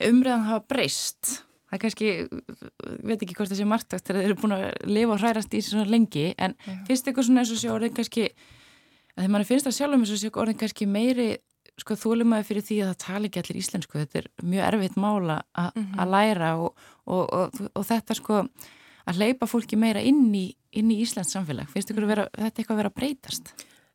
[0.00, 1.42] umræðan hafa breyst?
[1.72, 2.08] Það er kannski,
[3.00, 5.62] veit ekki hvort það sé margtagt þegar þeir eru búin að lifa og hrærast í
[5.64, 6.74] svona lengi, en Já.
[6.90, 8.26] finnst ykkur svona eins og sé orðin kannski,
[9.16, 11.30] að því mann finnst það sjálf um eins og sé orðin kannski meiri
[11.80, 15.38] sko þólumæði fyrir því að það tala ekki allir íslensku, þetta er mjög erfitt mála
[15.56, 16.10] að mm -hmm.
[16.12, 18.42] læra og, og, og, og þetta sko
[19.08, 21.70] að leipa fólki meira inn í inn í Íslands samfélag.
[21.72, 23.52] Finnst vera, þetta eitthvað að vera að breytast?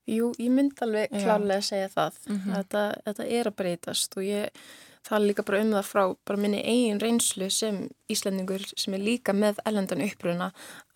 [0.08, 2.20] Jú, ég mynd alveg klárlega að segja það.
[2.28, 2.54] Mm -hmm.
[2.58, 4.62] þetta, þetta er að breytast og ég
[5.08, 9.36] tala líka bara um það frá bara minni eigin reynslu sem Íslandingur sem er líka
[9.36, 10.50] með ellendan uppruna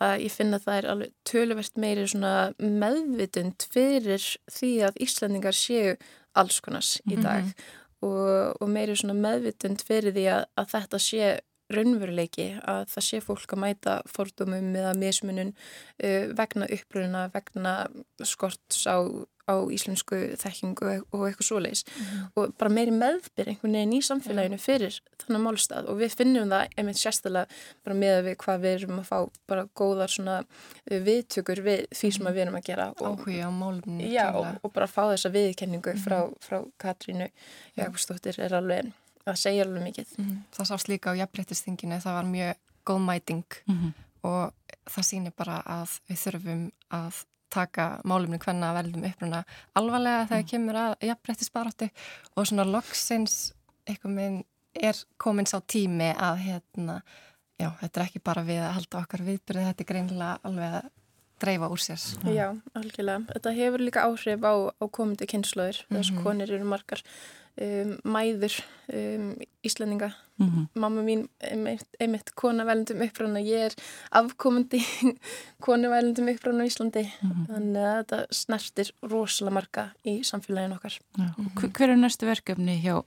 [0.03, 2.07] að ég finna að það er alveg töluvert meiri
[2.83, 5.95] meðvitund fyrir því að Íslandingar séu
[6.37, 7.71] alls konars í dag mm -hmm.
[8.07, 11.31] og, og meiri meðvitund fyrir því að, að þetta sé
[11.71, 17.75] raunveruleiki að það sé fólk að mæta fordumum eða mismunum uh, vegna uppröðuna, vegna
[18.27, 18.99] skorts á,
[19.51, 22.29] á íslensku þekkingu og eitthvað svoleis mm -hmm.
[22.35, 26.67] og bara meiri meðbyr einhvern veginn í samfélaginu fyrir þannig málstað og við finnum það
[26.77, 27.45] einmitt sérstaklega
[27.83, 32.11] bara með við hvað við erum að fá bara góðar svona uh, viðtökur við því
[32.11, 35.93] sem við erum að gera Áhuga á málumni Já og, og bara fá þessa viðkenningu
[35.93, 36.03] mm -hmm.
[36.03, 37.29] frá, frá Katrínu
[37.75, 38.91] Jakobsdóttir er alveg
[39.25, 40.13] það segja alveg mikið.
[40.17, 40.37] Mm -hmm.
[40.55, 43.91] Það sást líka á jafnbreyttistinginu, það var mjög góð mæting mm -hmm.
[44.21, 44.53] og
[44.85, 49.41] það sýnir bara að við þurfum að taka málumni hvenna verðum uppruna
[49.79, 50.49] alvarlega þegar mm.
[50.53, 51.89] kemur að jafnbreyttisbaróttu
[52.35, 53.37] og svona loksins
[53.87, 54.39] eitthvað minn
[54.77, 57.01] er komin sá tími að hérna,
[57.59, 60.89] já, þetta er ekki bara við að halda okkar viðbyrði, þetta er greinilega alveg að
[61.41, 62.01] dreifa úr sér.
[62.29, 63.25] Já, algjörlega.
[63.33, 66.23] Þetta hefur líka áhrif á, á komandi kynnslóðir, þess mhm.
[66.23, 67.03] konir eru margar
[67.59, 68.57] um, mæður
[68.93, 69.33] um,
[69.65, 70.67] Íslandinga mm -hmm.
[70.79, 73.75] mamma mín einmitt, einmitt konavælundum upprána ég er
[74.11, 74.81] afkomandi
[75.65, 77.45] konavælundum upprána í Íslandi mm -hmm.
[77.47, 81.23] þannig að þetta snertir rosalega marga í samfélaginu okkar ja.
[81.37, 81.71] mm -hmm.
[81.71, 83.03] Hver er næstu verkefni hjá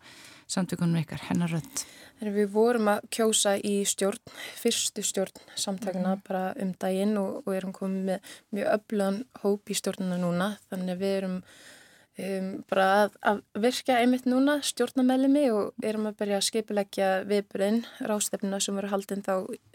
[0.47, 1.87] samtökunum ykkar, hennar rönd?
[2.23, 6.25] Við vorum að kjósa í stjórn fyrstu stjórn samtakana mhm.
[6.27, 10.95] bara um daginn og, og erum komið með mjög öflugan hóp í stjórnuna núna þannig
[10.95, 16.41] að við erum um, bara að, að virka einmitt núna stjórnameðlimi og erum að byrja
[16.41, 19.35] að skipilegja viðburinn rástefnuna sem verður haldinn þá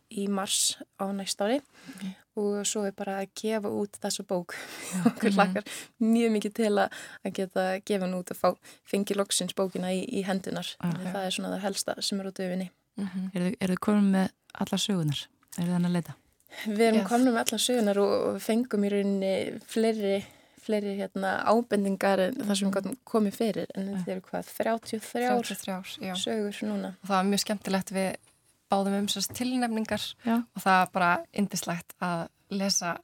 [0.10, 2.16] í mars á næst ári okay.
[2.40, 4.56] Og svo er bara að gefa út þessu bók
[5.10, 5.68] okkur lakar
[6.04, 8.50] mjög mikið til að geta gefa hún út og fá
[8.88, 11.12] fengi loksins bókina í, í hendunar okay.
[11.12, 13.54] það er svona það helsta sem er út auðvinni mm -hmm.
[13.60, 15.22] Er þið komið með alla sögunar?
[15.58, 16.18] Er það þannig að leita?
[16.66, 17.10] Við erum yes.
[17.10, 19.34] komið með alla sögunar og fengum í rauninni
[19.66, 20.18] fleiri
[20.70, 22.98] fleiri hérna, ábendingar en það sem mm.
[23.08, 26.94] komið fyrir en þetta eru hvað 33, 33 sögur núna.
[27.02, 28.10] Og það var mjög skemmtilegt við
[28.70, 30.40] báðum um sérst tilnefningar já.
[30.40, 32.96] og það var bara indislegt að lesa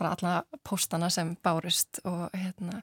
[0.00, 2.80] bara alla póstana sem bárust og hérna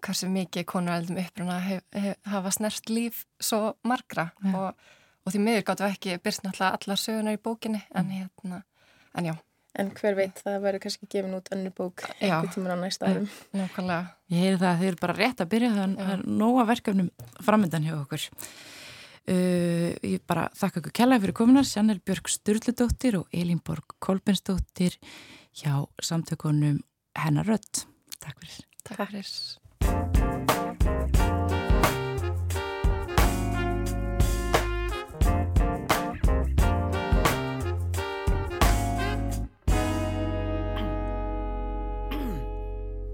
[0.00, 4.72] hversu mikið konurældum uppruna hef, hef, hafa snert líf svo margra og,
[5.26, 8.16] og því miður gáttu ekki byrst náttúrulega allar sögunar í bókinni en mm.
[8.16, 8.62] hérna,
[9.18, 9.36] en já
[9.78, 13.28] En hver veit, það verður kannski gefin út annir bók einhver tíma á næsta árum.
[13.54, 14.16] Nákvæmlega.
[14.32, 17.10] Ég heyri það að þið eru bara rétt að byrja það er nóga verkefnum
[17.46, 18.24] framöndan hjá okkur.
[19.28, 24.96] Uh, ég bara þakka ykkur kjallaði fyrir kominar, Sjannel Björg Sturldudóttir og Elin Borg Kolbensdóttir
[25.60, 26.80] hjá samtökunum
[27.18, 27.84] Hennar Rött.
[28.20, 28.64] Takk fyrir.
[28.86, 29.60] Takk fyrir.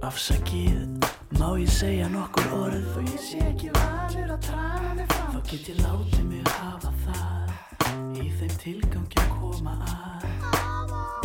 [0.06, 1.02] Afsakið,
[1.40, 5.40] má ég segja nokkur orð Þó ég sé ekki vanur að draga mig fram Þá
[5.50, 10.26] get ég látið mig hafa það Í þeim tilgangi að koma að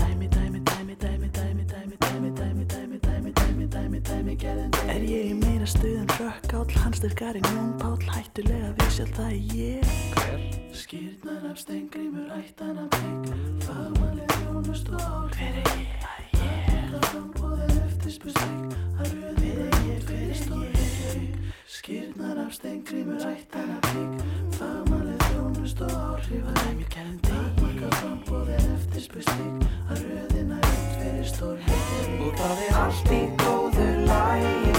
[0.02, 4.96] Dæmi, dæmi, dæmi, dæmi, dæmi, dæmi, dæmi, dæmi, dæmi, dæmi, dæmi, dæmi, dæmi, gerðin dæmi
[4.96, 9.40] Er ég í meira stuð en rökkáll, hans styrkari njón pál Hættulega vísjál það er
[9.58, 10.46] ég Hver?
[10.82, 13.34] Skýrnar af stengrimur, ættan af mig
[13.68, 16.10] Fagmannið þjónust og ál Hver er ég?
[16.42, 21.41] Ég er frambóðið eftirspusleik að röðið ég fyrir stóri
[21.72, 24.24] Skýrnar af steingrímur ættan af bygg
[24.58, 31.30] Fagmannið þjónust og áhrif að engir kendi Takmarka frambóði eftir spustning Að röðina út fyrir
[31.30, 34.74] stór heitir Og það er allt í góðu lægi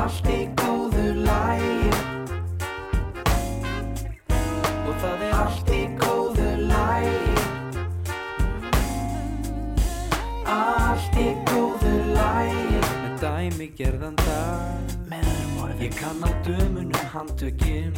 [0.00, 1.94] Allt í góðu lægi
[4.90, 5.65] Og það er allt
[13.26, 14.92] lægi Með dæmi gerðan dag.
[15.10, 15.80] Með öðrum orðum.
[15.82, 17.92] Ég kann á dömunum handtökin.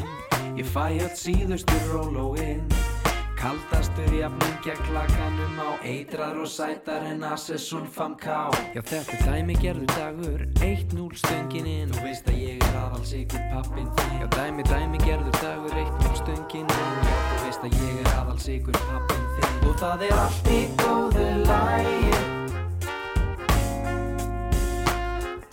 [0.56, 2.64] Ég fæ öll síðustu rólóinn
[3.38, 8.26] Kaldastur jafnum gegn klakanum á Eitrar og sætar en Assessun 5K
[8.74, 10.42] Já þetta er dæmi gerðu dagur.
[10.66, 15.02] 1-0 stöngin inn Þú veist að ég er aðals ykkur pappin þinn Já dæmi dæmi
[15.04, 15.76] gerðu dagur.
[15.84, 20.08] 1-0 stöngin inn Já þú veist að ég er aðals ykkur pappin þinn Og það
[20.08, 22.27] er allt í góðu lægi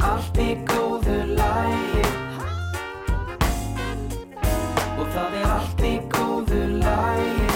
[0.06, 2.04] Allt í góðu lægi
[4.96, 7.54] Og það er allt í góðu lægi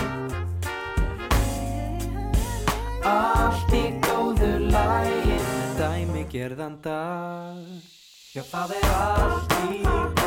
[3.13, 5.41] Allt í góðu lægi
[5.79, 7.61] Dæmi gerðan dag.
[8.35, 10.18] Já það er allt í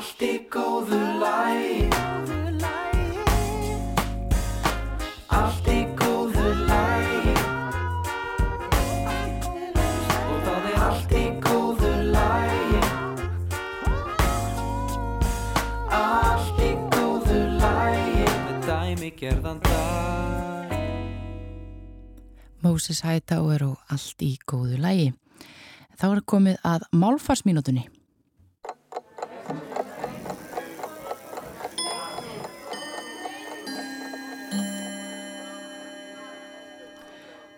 [0.00, 1.88] allt í góðu lægi
[5.28, 7.34] Allt í góðu lægi
[10.24, 12.80] Og það er allt í góðu lægi
[16.00, 20.76] Allt í góðu lægi Með dæmi gerðan dag.
[22.64, 25.12] Moses Hightower og allt í góðu lægi.
[26.00, 27.90] Þá er komið að málfarsmínútunni.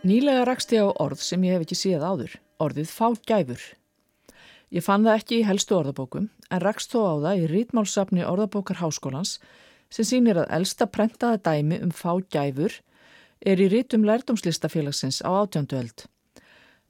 [0.03, 3.65] Nýlega rakst ég á orð sem ég hef ekki séð áður, orðið fágæfur.
[4.75, 8.81] Ég fann það ekki í helstu orðabókum en rakst þó á það í rítmálsafni orðabókar
[8.81, 9.37] háskólans
[9.95, 12.75] sem sýnir að elsta prentaða dæmi um fágæfur
[13.47, 16.03] er í rítum lærdómslistafélagsins á átjöndu öld.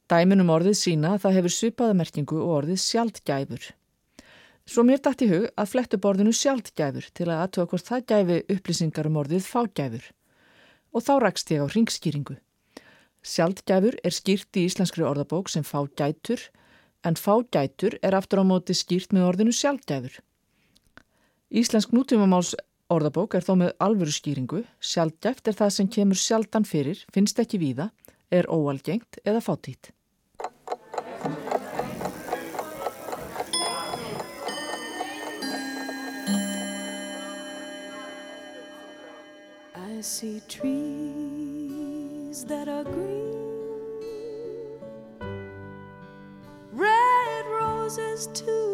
[0.09, 3.67] Dæmin um orðið sína að það hefur svipaða merkingu og orðið sjaldgæfur.
[4.65, 8.41] Svo mér dætt í hug að flettu borðinu sjaldgæfur til að aðtöða hvort það gæfi
[8.57, 10.09] upplýsingar um orðið fágæfur.
[10.97, 12.39] Og þá rakst ég á ringskýringu.
[13.23, 16.43] Sjaldgæfur er skýrt í íslenskri orðabók sem fágætur
[17.07, 20.19] en fágætur er aftur á móti skýrt með orðinu sjaldgæfur.
[21.55, 22.57] Íslensk nútímamáls
[22.91, 24.65] orðabók er þó með alvöru skýringu.
[24.83, 27.91] Sjaldgæft er það sem kemur sjaldan fyrir, finnst ekki víða,
[28.31, 29.95] er óalgengt eða fátít.
[40.03, 40.41] I see
[42.33, 44.09] trees that are green,
[46.73, 48.72] red roses too.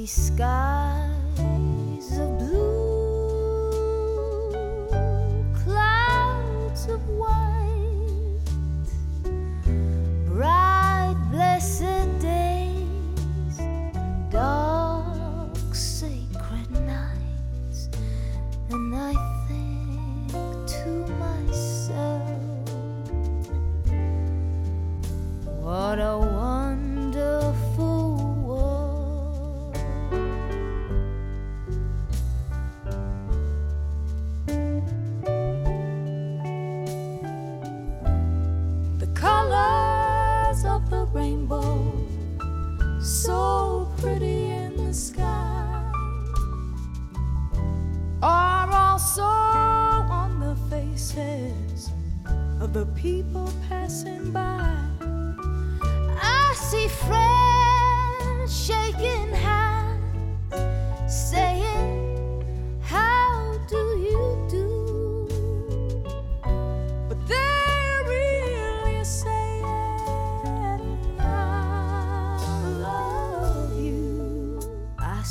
[0.00, 0.99] I see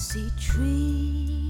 [0.10, 1.49] see trees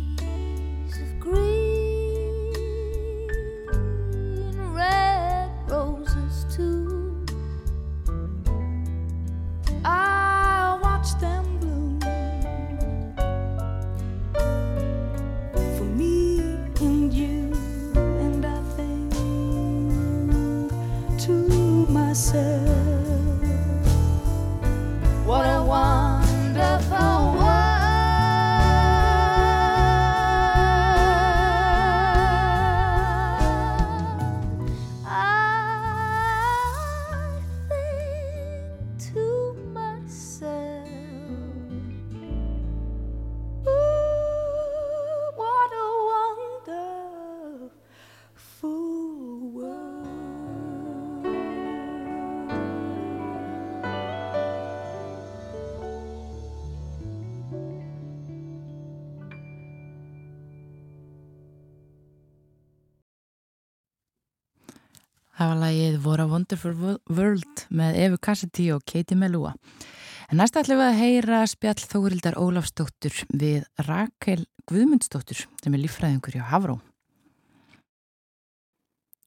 [65.50, 66.72] Það var lagið Vora Wonderful
[67.10, 69.56] World með Efu Cassidy og Katie Melua.
[70.30, 76.38] En næst ætlum við að heyra spjall Þórildar Ólafsdóttur við Rakel Guðmundsdóttur sem er líffræðingur
[76.38, 76.78] hjá Havró.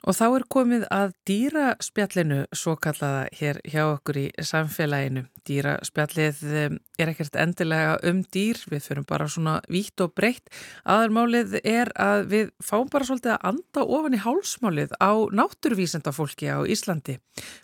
[0.03, 5.29] Og þá er komið að dýraspjallinu svo kallaða hér hjá okkur í samfélaginu.
[5.47, 10.51] Dýraspjallið em, er ekkert endilega um dýr, við fyrir bara svona vítt og breytt.
[10.83, 16.59] Aðalmálið er að við fáum bara svolítið að anda ofan í hálsmálið á náttúruvísendafólki á
[16.67, 17.21] Íslandi.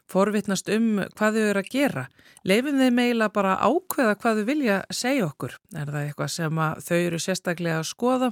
[0.09, 2.07] Forvitnast um hvað þau eru að gera.
[2.47, 5.59] Leifum þeim eiginlega bara ákveða hvað þau vilja segja okkur.
[5.75, 8.31] Er það eitthvað sem þau eru sérstaklega að skoða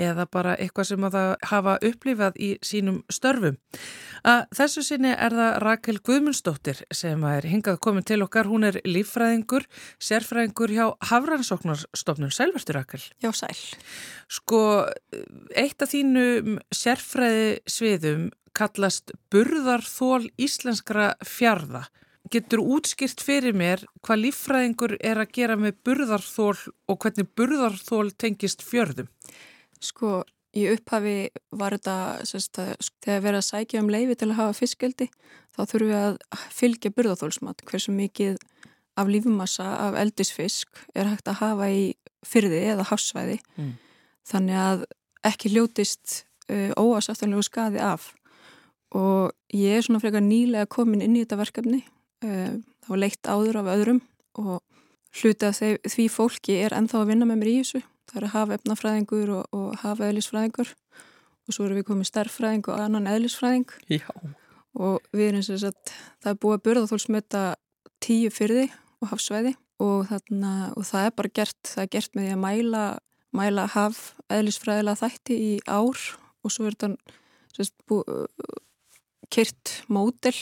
[0.00, 3.39] eða bara eitthvað sem að það hafa upplifað í sínum störfum.
[4.20, 8.50] Að þessu sinni er það Rakel Guðmundsdóttir sem er hingað komin til okkar.
[8.50, 9.64] Hún er líffræðingur,
[10.02, 12.34] sérfræðingur hjá Hafrannsóknarstofnun.
[12.34, 13.06] Sælvertur Rakel.
[13.24, 13.56] Já, sæl.
[14.28, 14.60] Sko,
[15.56, 21.86] eitt af þínum sérfræði sviðum kallast burðarþól íslenskra fjarða.
[22.30, 26.58] Getur útskýrt fyrir mér hvað líffræðingur er að gera með burðarþól
[26.90, 29.08] og hvernig burðarþól tengist fjörðum?
[29.80, 30.20] Sko,
[30.56, 31.16] í upphafi
[31.54, 31.96] var þetta,
[32.26, 32.72] sérst, að,
[33.04, 35.10] þegar verið að sækja um leifi til að hafa fiskgeldi,
[35.54, 37.64] þá þurfum við að fylgja burðarþólsmat.
[37.68, 38.40] Hversu mikið
[39.00, 41.84] af lífumassa af eldisfisk er hægt að hafa í
[42.26, 43.38] fyrði eða hafsvæði.
[43.56, 43.76] Mm.
[44.30, 44.82] Þannig að
[45.30, 48.10] ekki hljótist uh, óasáttanlegu skaði af.
[48.96, 51.84] Og ég er svona frekar nýlega komin inn í þetta verkefni.
[52.24, 54.02] Uh, það var leitt áður af öðrum
[54.40, 54.58] og
[55.20, 57.82] hluti þeir, því fólki er ennþá að vinna með mér í þessu.
[58.10, 60.70] Það er að hafa efnafræðingur og, og hafa eðlisfræðingur
[61.50, 63.74] og svo erum við komið stærfræðing og annan eðlisfræðing.
[63.90, 64.08] Já.
[64.74, 65.92] og við erum sem sagt,
[66.22, 67.42] það er búið að burða þólsmeta
[68.02, 68.68] tíu fyrði
[69.00, 69.54] og hafsvæði.
[69.80, 72.82] Og, þarna, og það er bara gert, það er gert með því að mæla,
[73.32, 76.02] mæla haf eðlisfræðilega þætti í ár.
[76.44, 76.90] Og svo er þetta
[79.30, 80.34] kyrt módel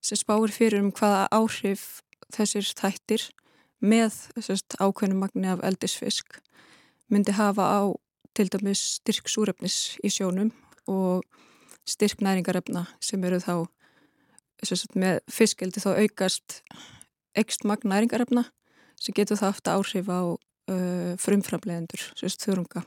[0.00, 2.00] sem spáir fyrir um hvaða áhrif
[2.32, 3.26] þessir þættir
[3.80, 4.16] með
[4.80, 6.40] ákveðnum magni af eldisfisk
[7.10, 7.80] myndi hafa á
[8.36, 10.52] til dæmis styrk súrefnis í sjónum
[10.90, 11.24] og
[11.88, 13.54] styrk næringarefna sem eru þá
[14.64, 16.60] sérst, með fiskeldi þá aukast
[17.38, 18.46] ekst magn næringarefna
[19.00, 22.84] sem getur það haft áhrif á uh, frumframlegendur, þurrunga.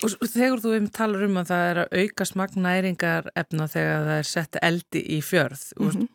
[0.00, 4.28] Og þegar þú talar um að það er að aukast magn næringarefna þegar það er
[4.30, 6.08] sett eldi í fjörð, mm -hmm.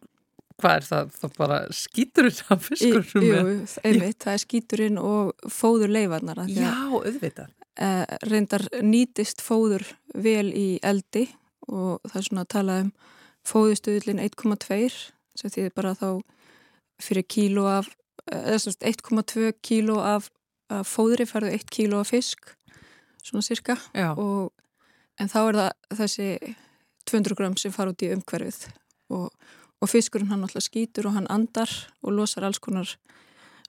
[0.61, 1.11] Hvað er það?
[1.19, 3.25] Það bara skýturinn af fiskurum?
[3.25, 6.43] Jú, einmitt, það er skýturinn og fóður leifarnar.
[6.51, 7.51] Já, auðvitað.
[7.75, 9.83] Uh, reyndar nýtist fóður
[10.15, 11.25] vel í eldi
[11.67, 12.93] og það er svona að tala um
[13.45, 14.87] fóðustuðlinn 1,2
[15.35, 16.09] sem þýðir bara þá
[17.03, 17.89] fyrir kíló af,
[18.31, 20.29] eða svona 1,2 kíló af,
[20.71, 22.53] af fóðri færðu 1 kíló af fisk
[23.25, 23.75] svona cirka
[24.15, 24.53] og,
[25.19, 26.29] en þá er það þessi
[27.09, 28.69] 200 gram sem fara út í umhverfið
[29.13, 29.29] og,
[29.85, 31.69] og fiskurinn hann alltaf skýtur og hann andar
[32.01, 32.95] og losar alls konar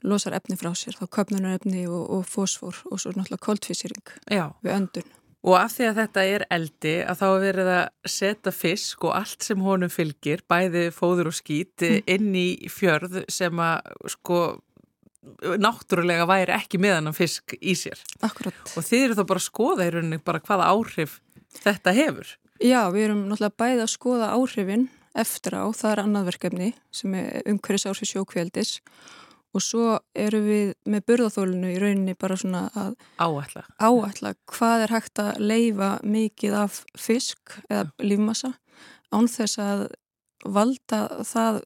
[0.06, 4.72] losar efni frá sér, þá köpnunar efni og, og fósfor og svo náttúrulega koldfísýring við
[4.72, 5.14] öndun.
[5.46, 9.12] Og af því að þetta er eldi að þá er verið að setja fisk og
[9.14, 12.00] allt sem honum fylgir, bæði fóður og skít, mm.
[12.16, 14.40] inn í fjörð sem að sko
[15.62, 18.00] náttúrulega væri ekki meðan fisk í sér.
[18.26, 18.58] Akkurat.
[18.74, 21.20] Og þið eru þá bara að skoða í rauninni bara hvaða áhrif
[21.62, 22.34] þetta hefur.
[22.62, 24.86] Já, við erum náttúrulega bæði að skoða áhrifin
[25.16, 28.74] eftir á, það er annað verkefni sem er umhverjus áhrif sjókveldis
[29.56, 29.84] og svo
[30.18, 35.40] eru við með burðaþólinu í rauninni bara svona að áætla, áætla hvað er hægt að
[35.40, 38.52] leifa mikið af fisk eða lífmassa
[39.14, 39.86] án þess að
[40.44, 41.62] valda það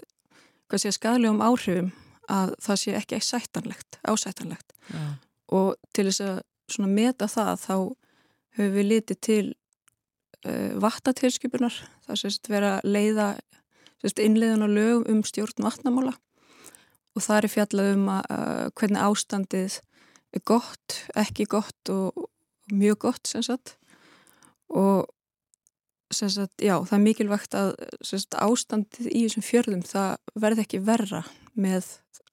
[0.71, 1.91] hvað sé skadlegum áhrifum
[2.31, 4.71] að það sé ekki sættanlegt, ásættanlegt.
[4.91, 5.19] Já.
[5.51, 6.37] og til þess að
[6.71, 7.75] svona meta það þá
[8.59, 9.47] höfum við litið til
[10.47, 11.77] uh, vattatilskipunar
[12.07, 13.29] það sést vera að leiða
[14.01, 16.15] innleiðan á lögum um stjórn vatnamála
[17.17, 19.81] og það er fjallað um að, uh, hvernig ástandið
[20.31, 22.29] er gott, ekki gott og
[22.71, 23.77] mjög gott sem sagt
[24.71, 25.09] og
[26.11, 27.73] sem sagt, já, það er mikilvægt að
[28.03, 31.23] sagt, ástandið í þessum fjörðum það verði ekki verra
[31.55, 31.87] með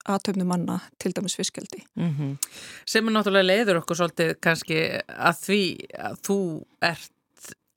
[0.08, 1.84] aðtöfnum manna til dæmis fiskjaldi.
[2.00, 2.50] Mm -hmm.
[2.86, 5.64] Sem er náttúrulega leiður okkur svolítið kannski að því
[6.00, 6.40] að þú
[6.82, 7.12] ert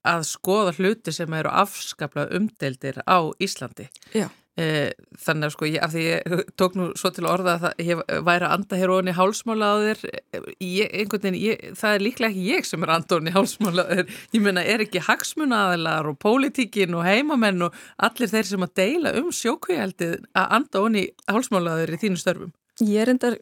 [0.06, 3.90] að skoða hluti sem eru afskaplega umdeldir á Íslandi.
[4.16, 4.28] Já.
[4.58, 4.90] E,
[5.22, 8.00] þannig að sko, ég, af því ég tók nú svo til orða að það, ég
[8.26, 12.34] væri að anda hér onni hálsmála á þér ég, einhvern veginn, ég, það er líklega
[12.34, 16.10] ekki ég sem er að anda onni hálsmála á þér ég menna, er ekki hagsmunaðilar
[16.10, 21.06] og pólitíkin og heimamenn og allir þeir sem að deila um sjókvíaldið að anda onni
[21.30, 22.52] hálsmála á þér í þínu störfum?
[22.82, 23.38] Ég er endar,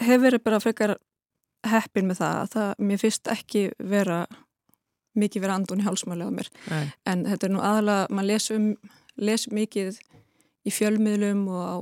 [0.00, 0.96] hef verið bara frekar
[1.68, 4.22] heppin með það að það, mér finnst ekki vera
[5.18, 6.88] mikið vera andun í hálsmáli á mér Nei.
[7.08, 8.66] en þetta er nú aðalega, maður les um
[9.18, 10.00] les mikið
[10.68, 11.76] í fjölmiðlum og á,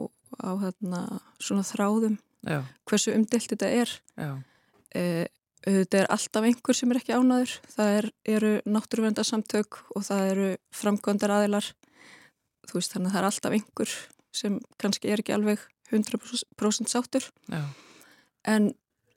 [0.46, 1.00] á hérna,
[1.42, 2.60] svona þráðum Já.
[2.88, 3.94] hversu umdilt þetta er
[4.94, 5.26] eh,
[5.66, 10.50] þetta er alltaf einhver sem er ekki ánaður það er, eru náttúruvendarsamtök og það eru
[10.74, 11.72] framgöndar aðilar
[12.66, 13.96] þú veist þannig að það er alltaf einhver
[14.36, 17.62] sem kannski er ekki alveg 100% sáttur Já.
[18.46, 18.72] en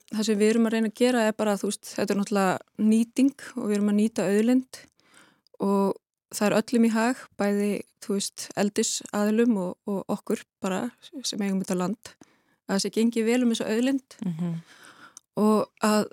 [0.10, 2.20] það sem við erum að reyna að gera er bara að þú veist þetta er
[2.20, 4.80] náttúrulega nýting og við erum að nýta auðlind
[5.66, 6.00] og
[6.36, 7.70] það er öllum í hag, bæði,
[8.06, 12.12] þú veist, eldis aðlum og, og okkur bara sem eigum þetta land,
[12.68, 14.56] að það sé gengið vel um þessu auðlind mm -hmm.
[15.42, 16.12] og að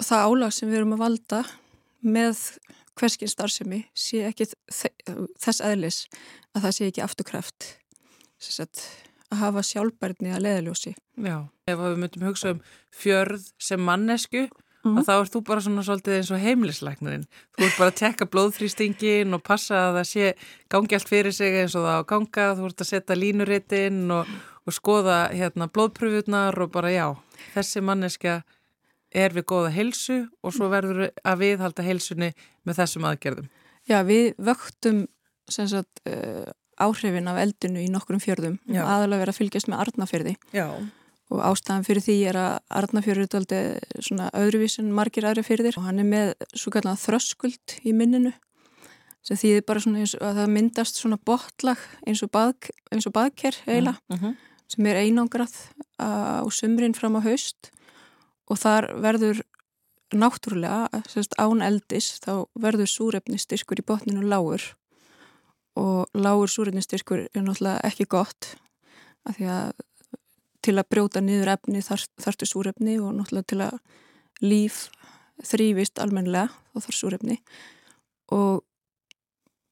[0.00, 1.42] það álag sem við erum að valda
[2.00, 2.38] með
[2.96, 4.48] hverskinn starfsemi sé ekki
[5.40, 6.06] þess eðlis
[6.54, 7.68] að það sé ekki afturkræft
[8.40, 8.84] að
[9.30, 10.94] hafa sjálfbærni að leðaljósi.
[11.22, 11.36] Já,
[11.70, 14.48] ef við myndum hugsa um fjörð sem mannesku
[14.80, 14.96] Mm.
[14.96, 17.26] og þá ert þú bara svona svolítið eins og heimlisleiknarinn.
[17.52, 20.30] Þú ert bara að tekka blóðþrýstingin og passa að það sé
[20.72, 24.30] gangi allt fyrir sig eins og það á ganga, þú ert að setja línuritinn og,
[24.64, 27.06] og skoða hérna, blóðpröfurnar og bara já,
[27.52, 28.38] þessi manneska
[29.12, 32.32] er við góða helsu og svo verður að viðhalda helsunni
[32.64, 33.50] með þessum aðgerðum.
[33.84, 35.04] Já, við vöktum
[35.50, 36.48] sagt, uh,
[36.80, 38.82] áhrifin af eldinu í nokkrum fjörðum Já.
[38.82, 40.34] og aðalega verið að fylgjast með arnafjörði.
[40.56, 40.66] Já
[41.30, 45.86] og ástæðan fyrir því er að Arnafjörður er aldrei svona öðruvísin margir aðri þér og
[45.86, 48.32] hann er með svo kallan þröskuld í minninu
[49.26, 53.56] sem þýðir bara svona að það myndast svona botlag eins og, bað, eins og baðker
[53.66, 54.34] heila mm -hmm.
[54.74, 55.54] sem er einangrað
[56.00, 57.70] á sumrin fram á haust
[58.50, 59.42] og þar verður
[60.10, 64.74] náttúrulega, sérst án eldis þá verður súrefnistyrkur í botninu lágur
[65.78, 68.54] og lágur súrefnistyrkur er náttúrulega ekki gott
[69.28, 69.86] af því að
[70.60, 73.78] til að brjóta niður efni þar, þartu súrefni og náttúrulega til að
[74.44, 74.80] líf
[75.46, 77.38] þrývist almenlega þá þarf súrefni.
[78.36, 78.60] Og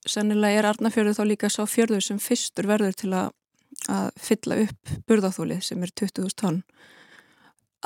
[0.09, 3.35] sennilega er Arnafjörður þá líka sá fjörður sem fyrstur verður til að,
[3.93, 6.63] að fylla upp burðáþólið sem er 20.000 tonn.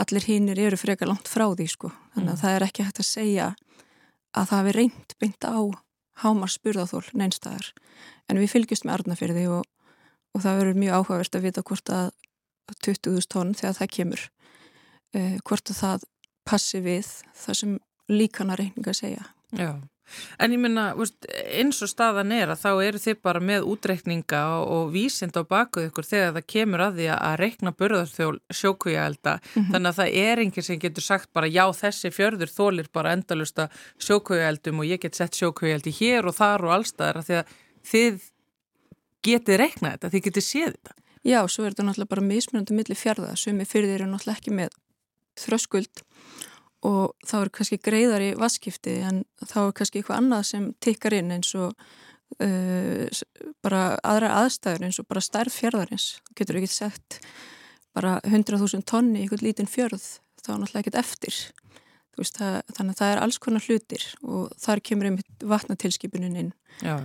[0.03, 1.91] Allir hinnir eru frekar langt frá því sko.
[2.15, 2.43] Þannig að mm.
[2.45, 3.49] það er ekki hægt að segja
[4.33, 5.59] að það hefur reynd beint á
[6.21, 7.73] hámars burðáþól neinstæðar
[8.29, 9.65] en við fylgjumst með Arnafjörði og,
[10.37, 12.11] og það verður mjög áhugavert að vita hvort að
[12.73, 14.27] 20.000 tónn þegar það kemur
[15.17, 16.07] uh, hvort að það
[16.49, 17.09] passi við
[17.39, 17.79] það sem
[18.13, 19.25] líkana reyninga segja.
[19.57, 19.79] Já,
[20.39, 24.65] en ég minna eins og staðan er að þá eru þið bara með útreikninga og,
[24.77, 29.39] og vísind á bakuð ykkur þegar það kemur að því að reikna börðarþjól sjókvíaelda.
[29.39, 29.73] Mm -hmm.
[29.73, 33.69] þannig að það er enginn sem getur sagt bara já þessi fjörður þólir bara endalusta
[33.99, 37.47] sjókvíaeldum og ég get sett sjókvíaeldi hér og þar og allstaðar að því að
[37.93, 38.21] þið
[39.23, 40.95] getið reiknað þetta, þið getið séð þetta.
[41.23, 44.55] Já, svo er þetta náttúrulega bara mismunandi millir fjárða, sumi fyrir þeir eru náttúrulega ekki
[44.57, 44.73] með
[45.39, 46.03] þröskuld
[46.89, 51.17] og þá er kannski greiðar í vaskipti en þá er kannski eitthvað annað sem tikkar
[51.19, 51.73] inn eins og
[52.43, 53.23] uh,
[53.65, 57.21] bara aðra aðstæður eins og bara stærð fjárðarins, þú getur ekki sett
[57.93, 60.05] bara 100.000 tonni í eitthvað lítinn fjörð,
[60.41, 61.41] þá er náttúrulega ekkert eftir.
[62.19, 66.53] Veist, það, þannig að það er alls konar hlutir og þar kemur einmitt vatnatilskipunin inn.
[66.85, 66.97] Já.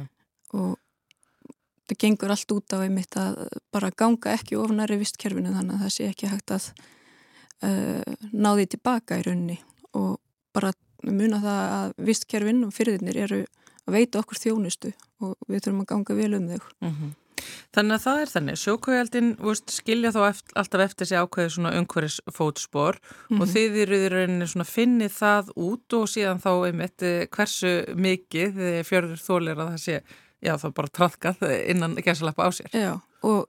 [0.56, 0.78] og
[1.88, 5.94] það gengur allt út á einmitt að bara ganga ekki ofnari vistkerfinu þannig að það
[5.96, 6.70] sé ekki hægt að
[7.66, 9.60] uh, ná því tilbaka í rauninni
[9.98, 10.18] og
[10.56, 10.74] bara
[11.06, 13.46] muna það að vistkerfinn og fyrirðinir eru
[13.88, 14.92] að veita okkur þjónustu
[15.24, 16.62] og við þurfum að ganga vel um þau.
[16.82, 17.16] Mm -hmm.
[17.76, 19.30] Þannig að það er þannig, sjókvægjaldin
[19.70, 23.42] skilja þó eft, alltaf eftir sig ákveði svona umhverjus fótspor mm -hmm.
[23.42, 23.54] og mhm.
[23.54, 28.58] þið eru í rauninni svona finnið það út og síðan þá einmitt eh, hversu mikið
[28.58, 30.02] þið fjörður þólir að það sé,
[30.42, 31.36] já þá bara trafkað
[31.68, 32.70] innan gæsalappa á sér.
[32.74, 33.48] Já og,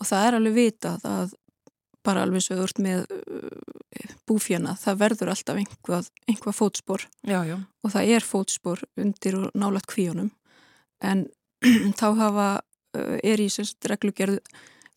[0.00, 1.34] og það er alveg vitað að
[2.04, 7.56] bara alveg svo úrt með uh, búfjana, það verður alltaf einhvað, einhvað fótspor já, já.
[7.58, 10.30] og það er fótspor undir og nálat kvíunum
[11.04, 11.26] en
[12.00, 12.48] þá hafa
[12.94, 14.38] Eh, er í sérst, reglugerð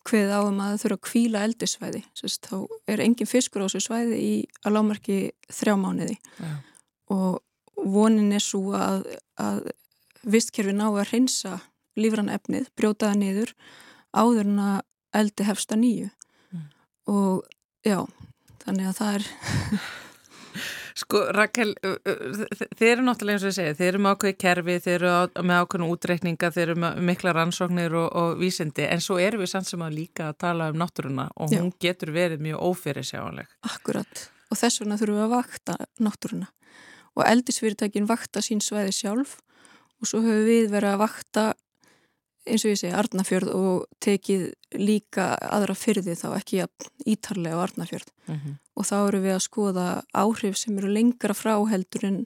[0.08, 3.82] hveð áum að það þurfa að kvíla eldisvæði sérst, þá er engin fiskur á þessu
[3.84, 4.32] svæði í
[4.62, 5.16] að lámarki
[5.52, 6.52] þrjá mánuði ja.
[7.12, 7.42] og
[7.76, 9.04] vonin er svo að,
[9.36, 9.66] að
[10.24, 11.58] vistkerfi ná að reynsa
[11.98, 13.52] lífran efnið, brjóta það niður
[14.14, 14.78] áður en að
[15.18, 16.08] eldi hefsta nýju.
[17.08, 17.46] Og
[17.86, 18.02] já,
[18.64, 19.32] þannig að það er
[20.98, 21.76] Sko Rakel,
[22.74, 25.60] þeir eru náttúrulega eins og ég segi, þeir eru með ákveði kerfi, þeir eru með
[25.62, 29.70] ákveðinu útreikninga, þeir eru með mikla rannsóknir og, og vísindi en svo erum við samt
[29.70, 31.78] sem að líka að tala um náttúruna og hún Já.
[31.86, 33.54] getur verið mjög ófyrirsjáanleg.
[33.70, 36.50] Akkurat og þess vegna þurfum við að vakta náttúruna
[37.14, 39.38] og eldisfyrirtækin vakta sín svæði sjálf
[39.98, 41.46] og svo höfum við verið að vakta
[42.48, 44.44] eins og ég segi Arnafjörð og tekið
[44.78, 46.62] líka aðra fyrði þá ekki
[47.08, 48.54] ítarlega á Arnafjörð mm -hmm.
[48.74, 52.18] og þá eru við að skoða áhrif sem eru lengra frá heldur en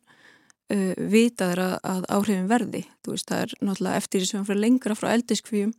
[0.73, 2.85] uh, vitaður að, að áhrifin verði.
[3.07, 5.73] Veist, það er náttúrulega eftir því sem við fyrir lengra frá eldiskvíum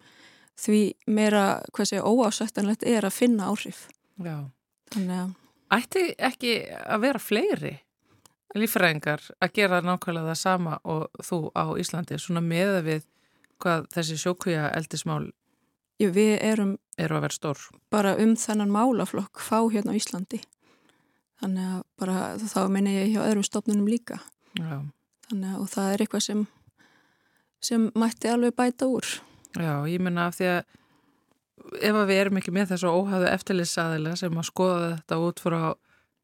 [0.54, 3.88] því meira, hvað segja, óásættanlegt er að finna áhrif.
[4.22, 4.50] Já.
[4.94, 5.34] Að...
[5.74, 7.80] Ætti ekki að vera fleiri
[8.58, 13.08] lífræðingar að gera nákvæmlega það sama og þú á Íslandi svona með að við
[13.64, 15.32] hvað þessi sjókvíja eldismál
[16.02, 17.60] Jú, við erum eru að vera stór.
[17.94, 20.40] bara um þennan málaflokk fá hérna á Íslandi.
[21.42, 24.20] Þannig að bara þá minna ég hjá öðrum stofnunum líka.
[24.58, 24.82] Já.
[25.30, 26.42] þannig að það er eitthvað sem
[27.64, 29.06] sem mætti alveg bæta úr.
[29.56, 30.64] Já, ég minna af því að
[31.80, 35.60] ef að við erum ekki með þessu óhæðu eftirlýsaðilega sem að skoða þetta út frá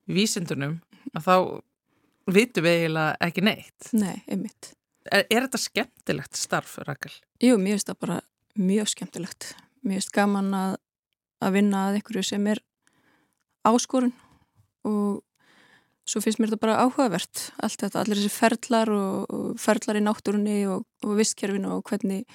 [0.09, 0.75] vísindunum
[1.13, 1.35] að þá
[2.29, 3.89] vitum við eiginlega ekki neitt.
[3.93, 4.73] Nei, einmitt
[5.07, 7.13] Er, er þetta skemmtilegt starf, Rakel?
[7.43, 8.19] Jú, mér finnst það bara
[8.59, 9.53] mjög skemmtilegt.
[9.85, 10.75] Mér finnst gaman að,
[11.45, 12.61] að vinna að einhverju sem er
[13.67, 14.13] áskorun
[14.87, 15.21] og
[16.09, 17.49] svo finnst mér þetta bara áhugavert.
[17.63, 22.25] Allt þetta, allir þessi ferlar og, og ferlar í náttúrunni og, og vistkerfinu og hvernig,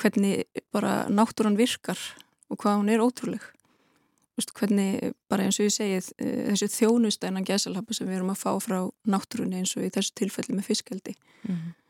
[0.00, 2.00] hvernig bara náttúrun virkar
[2.50, 3.46] og hvað hún er ótrúleg.
[4.34, 8.50] Vist, hvernig, bara eins og ég segið, þessi þjónustæna gæsalhappa sem við erum að fá
[8.58, 11.14] frá náttúrunni eins og í þessu tilfelli með fiskaldi.
[11.46, 11.80] Mm -hmm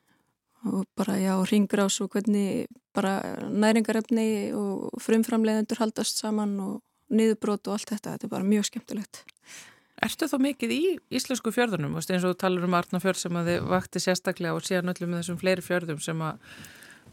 [0.65, 3.19] og bara já, ringgrás og hvernig bara
[3.51, 6.83] næringarefni og frumframleðendur haldast saman og
[7.15, 9.25] niðurbrót og allt þetta, þetta er bara mjög skemmtilegt.
[10.05, 10.83] Erstu þá mikið í
[11.15, 14.91] íslensku fjörðunum, eins og þú talar um Arnafjörð sem að þið vakti sérstaklega og síðan
[14.93, 16.59] öllum með þessum fleiri fjörðum sem að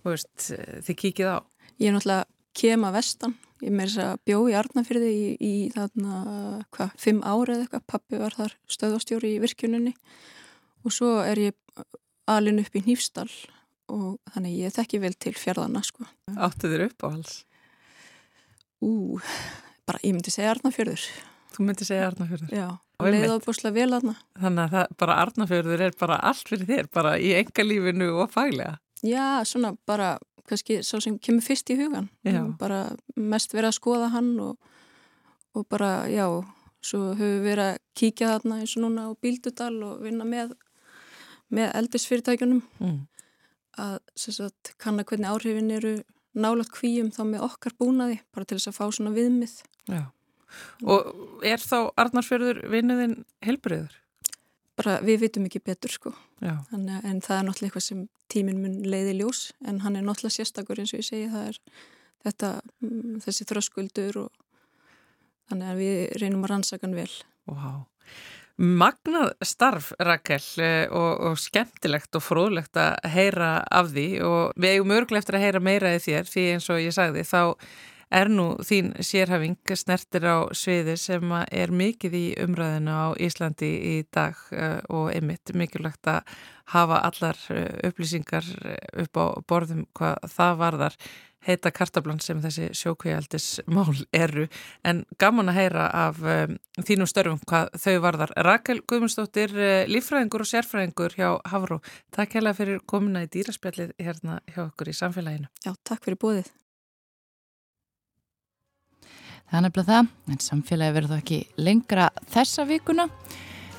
[0.08, 0.48] veist,
[0.88, 1.38] þið kíkið á?
[1.78, 2.26] Ég er náttúrulega
[2.58, 6.24] kema vestan, ég meir þess að bjó í Arnafjörði í, í þarna,
[6.74, 9.94] hvað, fimm ára eða eitthvað, pappi var þar stöðastjóri í virkjuninni
[10.82, 11.58] og svo er ég
[12.30, 13.32] alin upp í Nýfstall
[13.92, 16.06] og þannig ég þekki vel til fjörðana sko.
[16.38, 17.42] Áttu þér upp á alls?
[18.82, 19.20] Ú,
[19.86, 21.04] bara ég myndi segja Arnafjörður.
[21.52, 22.54] Þú myndi segja Arnafjörður?
[22.56, 22.68] Já,
[23.04, 24.16] leið ábúrslega vel aðna.
[24.40, 28.80] Þannig að það, bara Arnafjörður er bara allt fyrir þér, bara í engalífinu og faglega?
[29.06, 30.16] Já, svona bara,
[30.50, 32.10] kannski svo sem kemur fyrst í hugan.
[32.26, 32.42] Já.
[32.62, 32.82] Bara
[33.18, 34.74] mest verið að skoða hann og,
[35.58, 36.26] og bara, já,
[36.82, 40.56] svo höfum við verið að kíkja þarna eins og núna á Bíldudal og vinna með
[41.54, 42.98] með eldisfyrirtækjunum mm.
[43.84, 45.94] að sagt, kanna hvernig áhrifin eru
[46.32, 49.58] nálagt kvíum þá með okkar búnaði bara til þess að fá svona viðmið
[49.92, 50.04] Já.
[50.84, 53.94] Og er þá Arnarsfjörður vinnuðin helbriður?
[54.80, 58.78] Bara við vitum ekki betur sko Þannig, en það er náttúrulega eitthvað sem tímin mun
[58.88, 61.60] leiði ljós en hann er náttúrulega sérstakur eins og ég segi það er
[62.26, 62.52] þetta,
[62.84, 64.32] mm, þessi þröskuldur og
[65.52, 67.12] þannig að við reynum að rannsaka hann vel
[67.50, 67.84] Wow
[68.62, 74.10] Magnað starf Rakel eh, og, og skemmtilegt og fróðlegt að heyra af því.
[74.22, 77.24] Og við eigum örglega eftir að heyra meira í þér því eins og ég sagði
[77.26, 77.42] þá
[78.12, 83.96] er nú þín sérhafing snertir á sviði sem er mikið í umræðinu á Íslandi í
[84.14, 86.38] dag eh, og einmitt mikilvægt að
[86.76, 88.46] hafa allar eh, upplýsingar
[89.08, 91.00] upp á borðum hvað það varðar
[91.48, 94.48] heita kartablan sem þessi sjókvíaldis mál eru
[94.88, 98.34] en gaman að heyra af um, þínum störfum hvað þau varðar.
[98.48, 101.82] Rakel Guðmundsdóttir, uh, líffræðingur og sérfræðingur hjá Havró.
[102.14, 105.52] Takk hella fyrir komuna í dýraspjallið hérna hjá okkur í samfélaginu.
[105.66, 106.52] Já, takk fyrir bóðið.
[109.52, 113.10] Það er nefnilega það, en samfélagi verður ekki lengra þessa vikuna.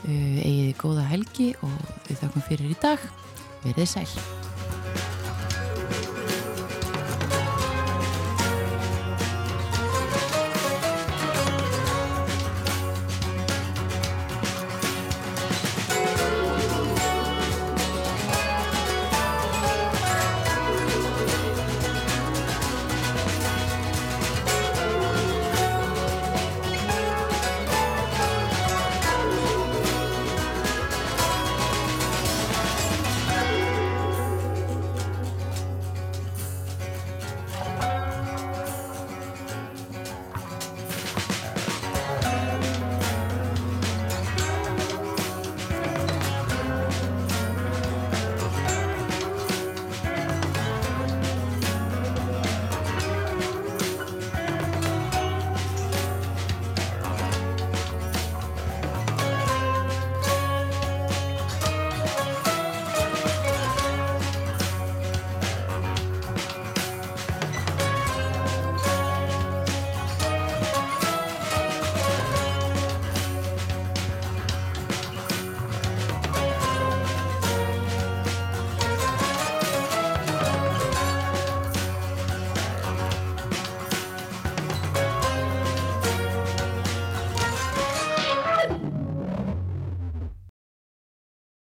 [0.04, 1.76] Egiði góða helgi og
[2.10, 3.10] við þakkum fyrir í dag.
[3.62, 4.51] Verðið sæl.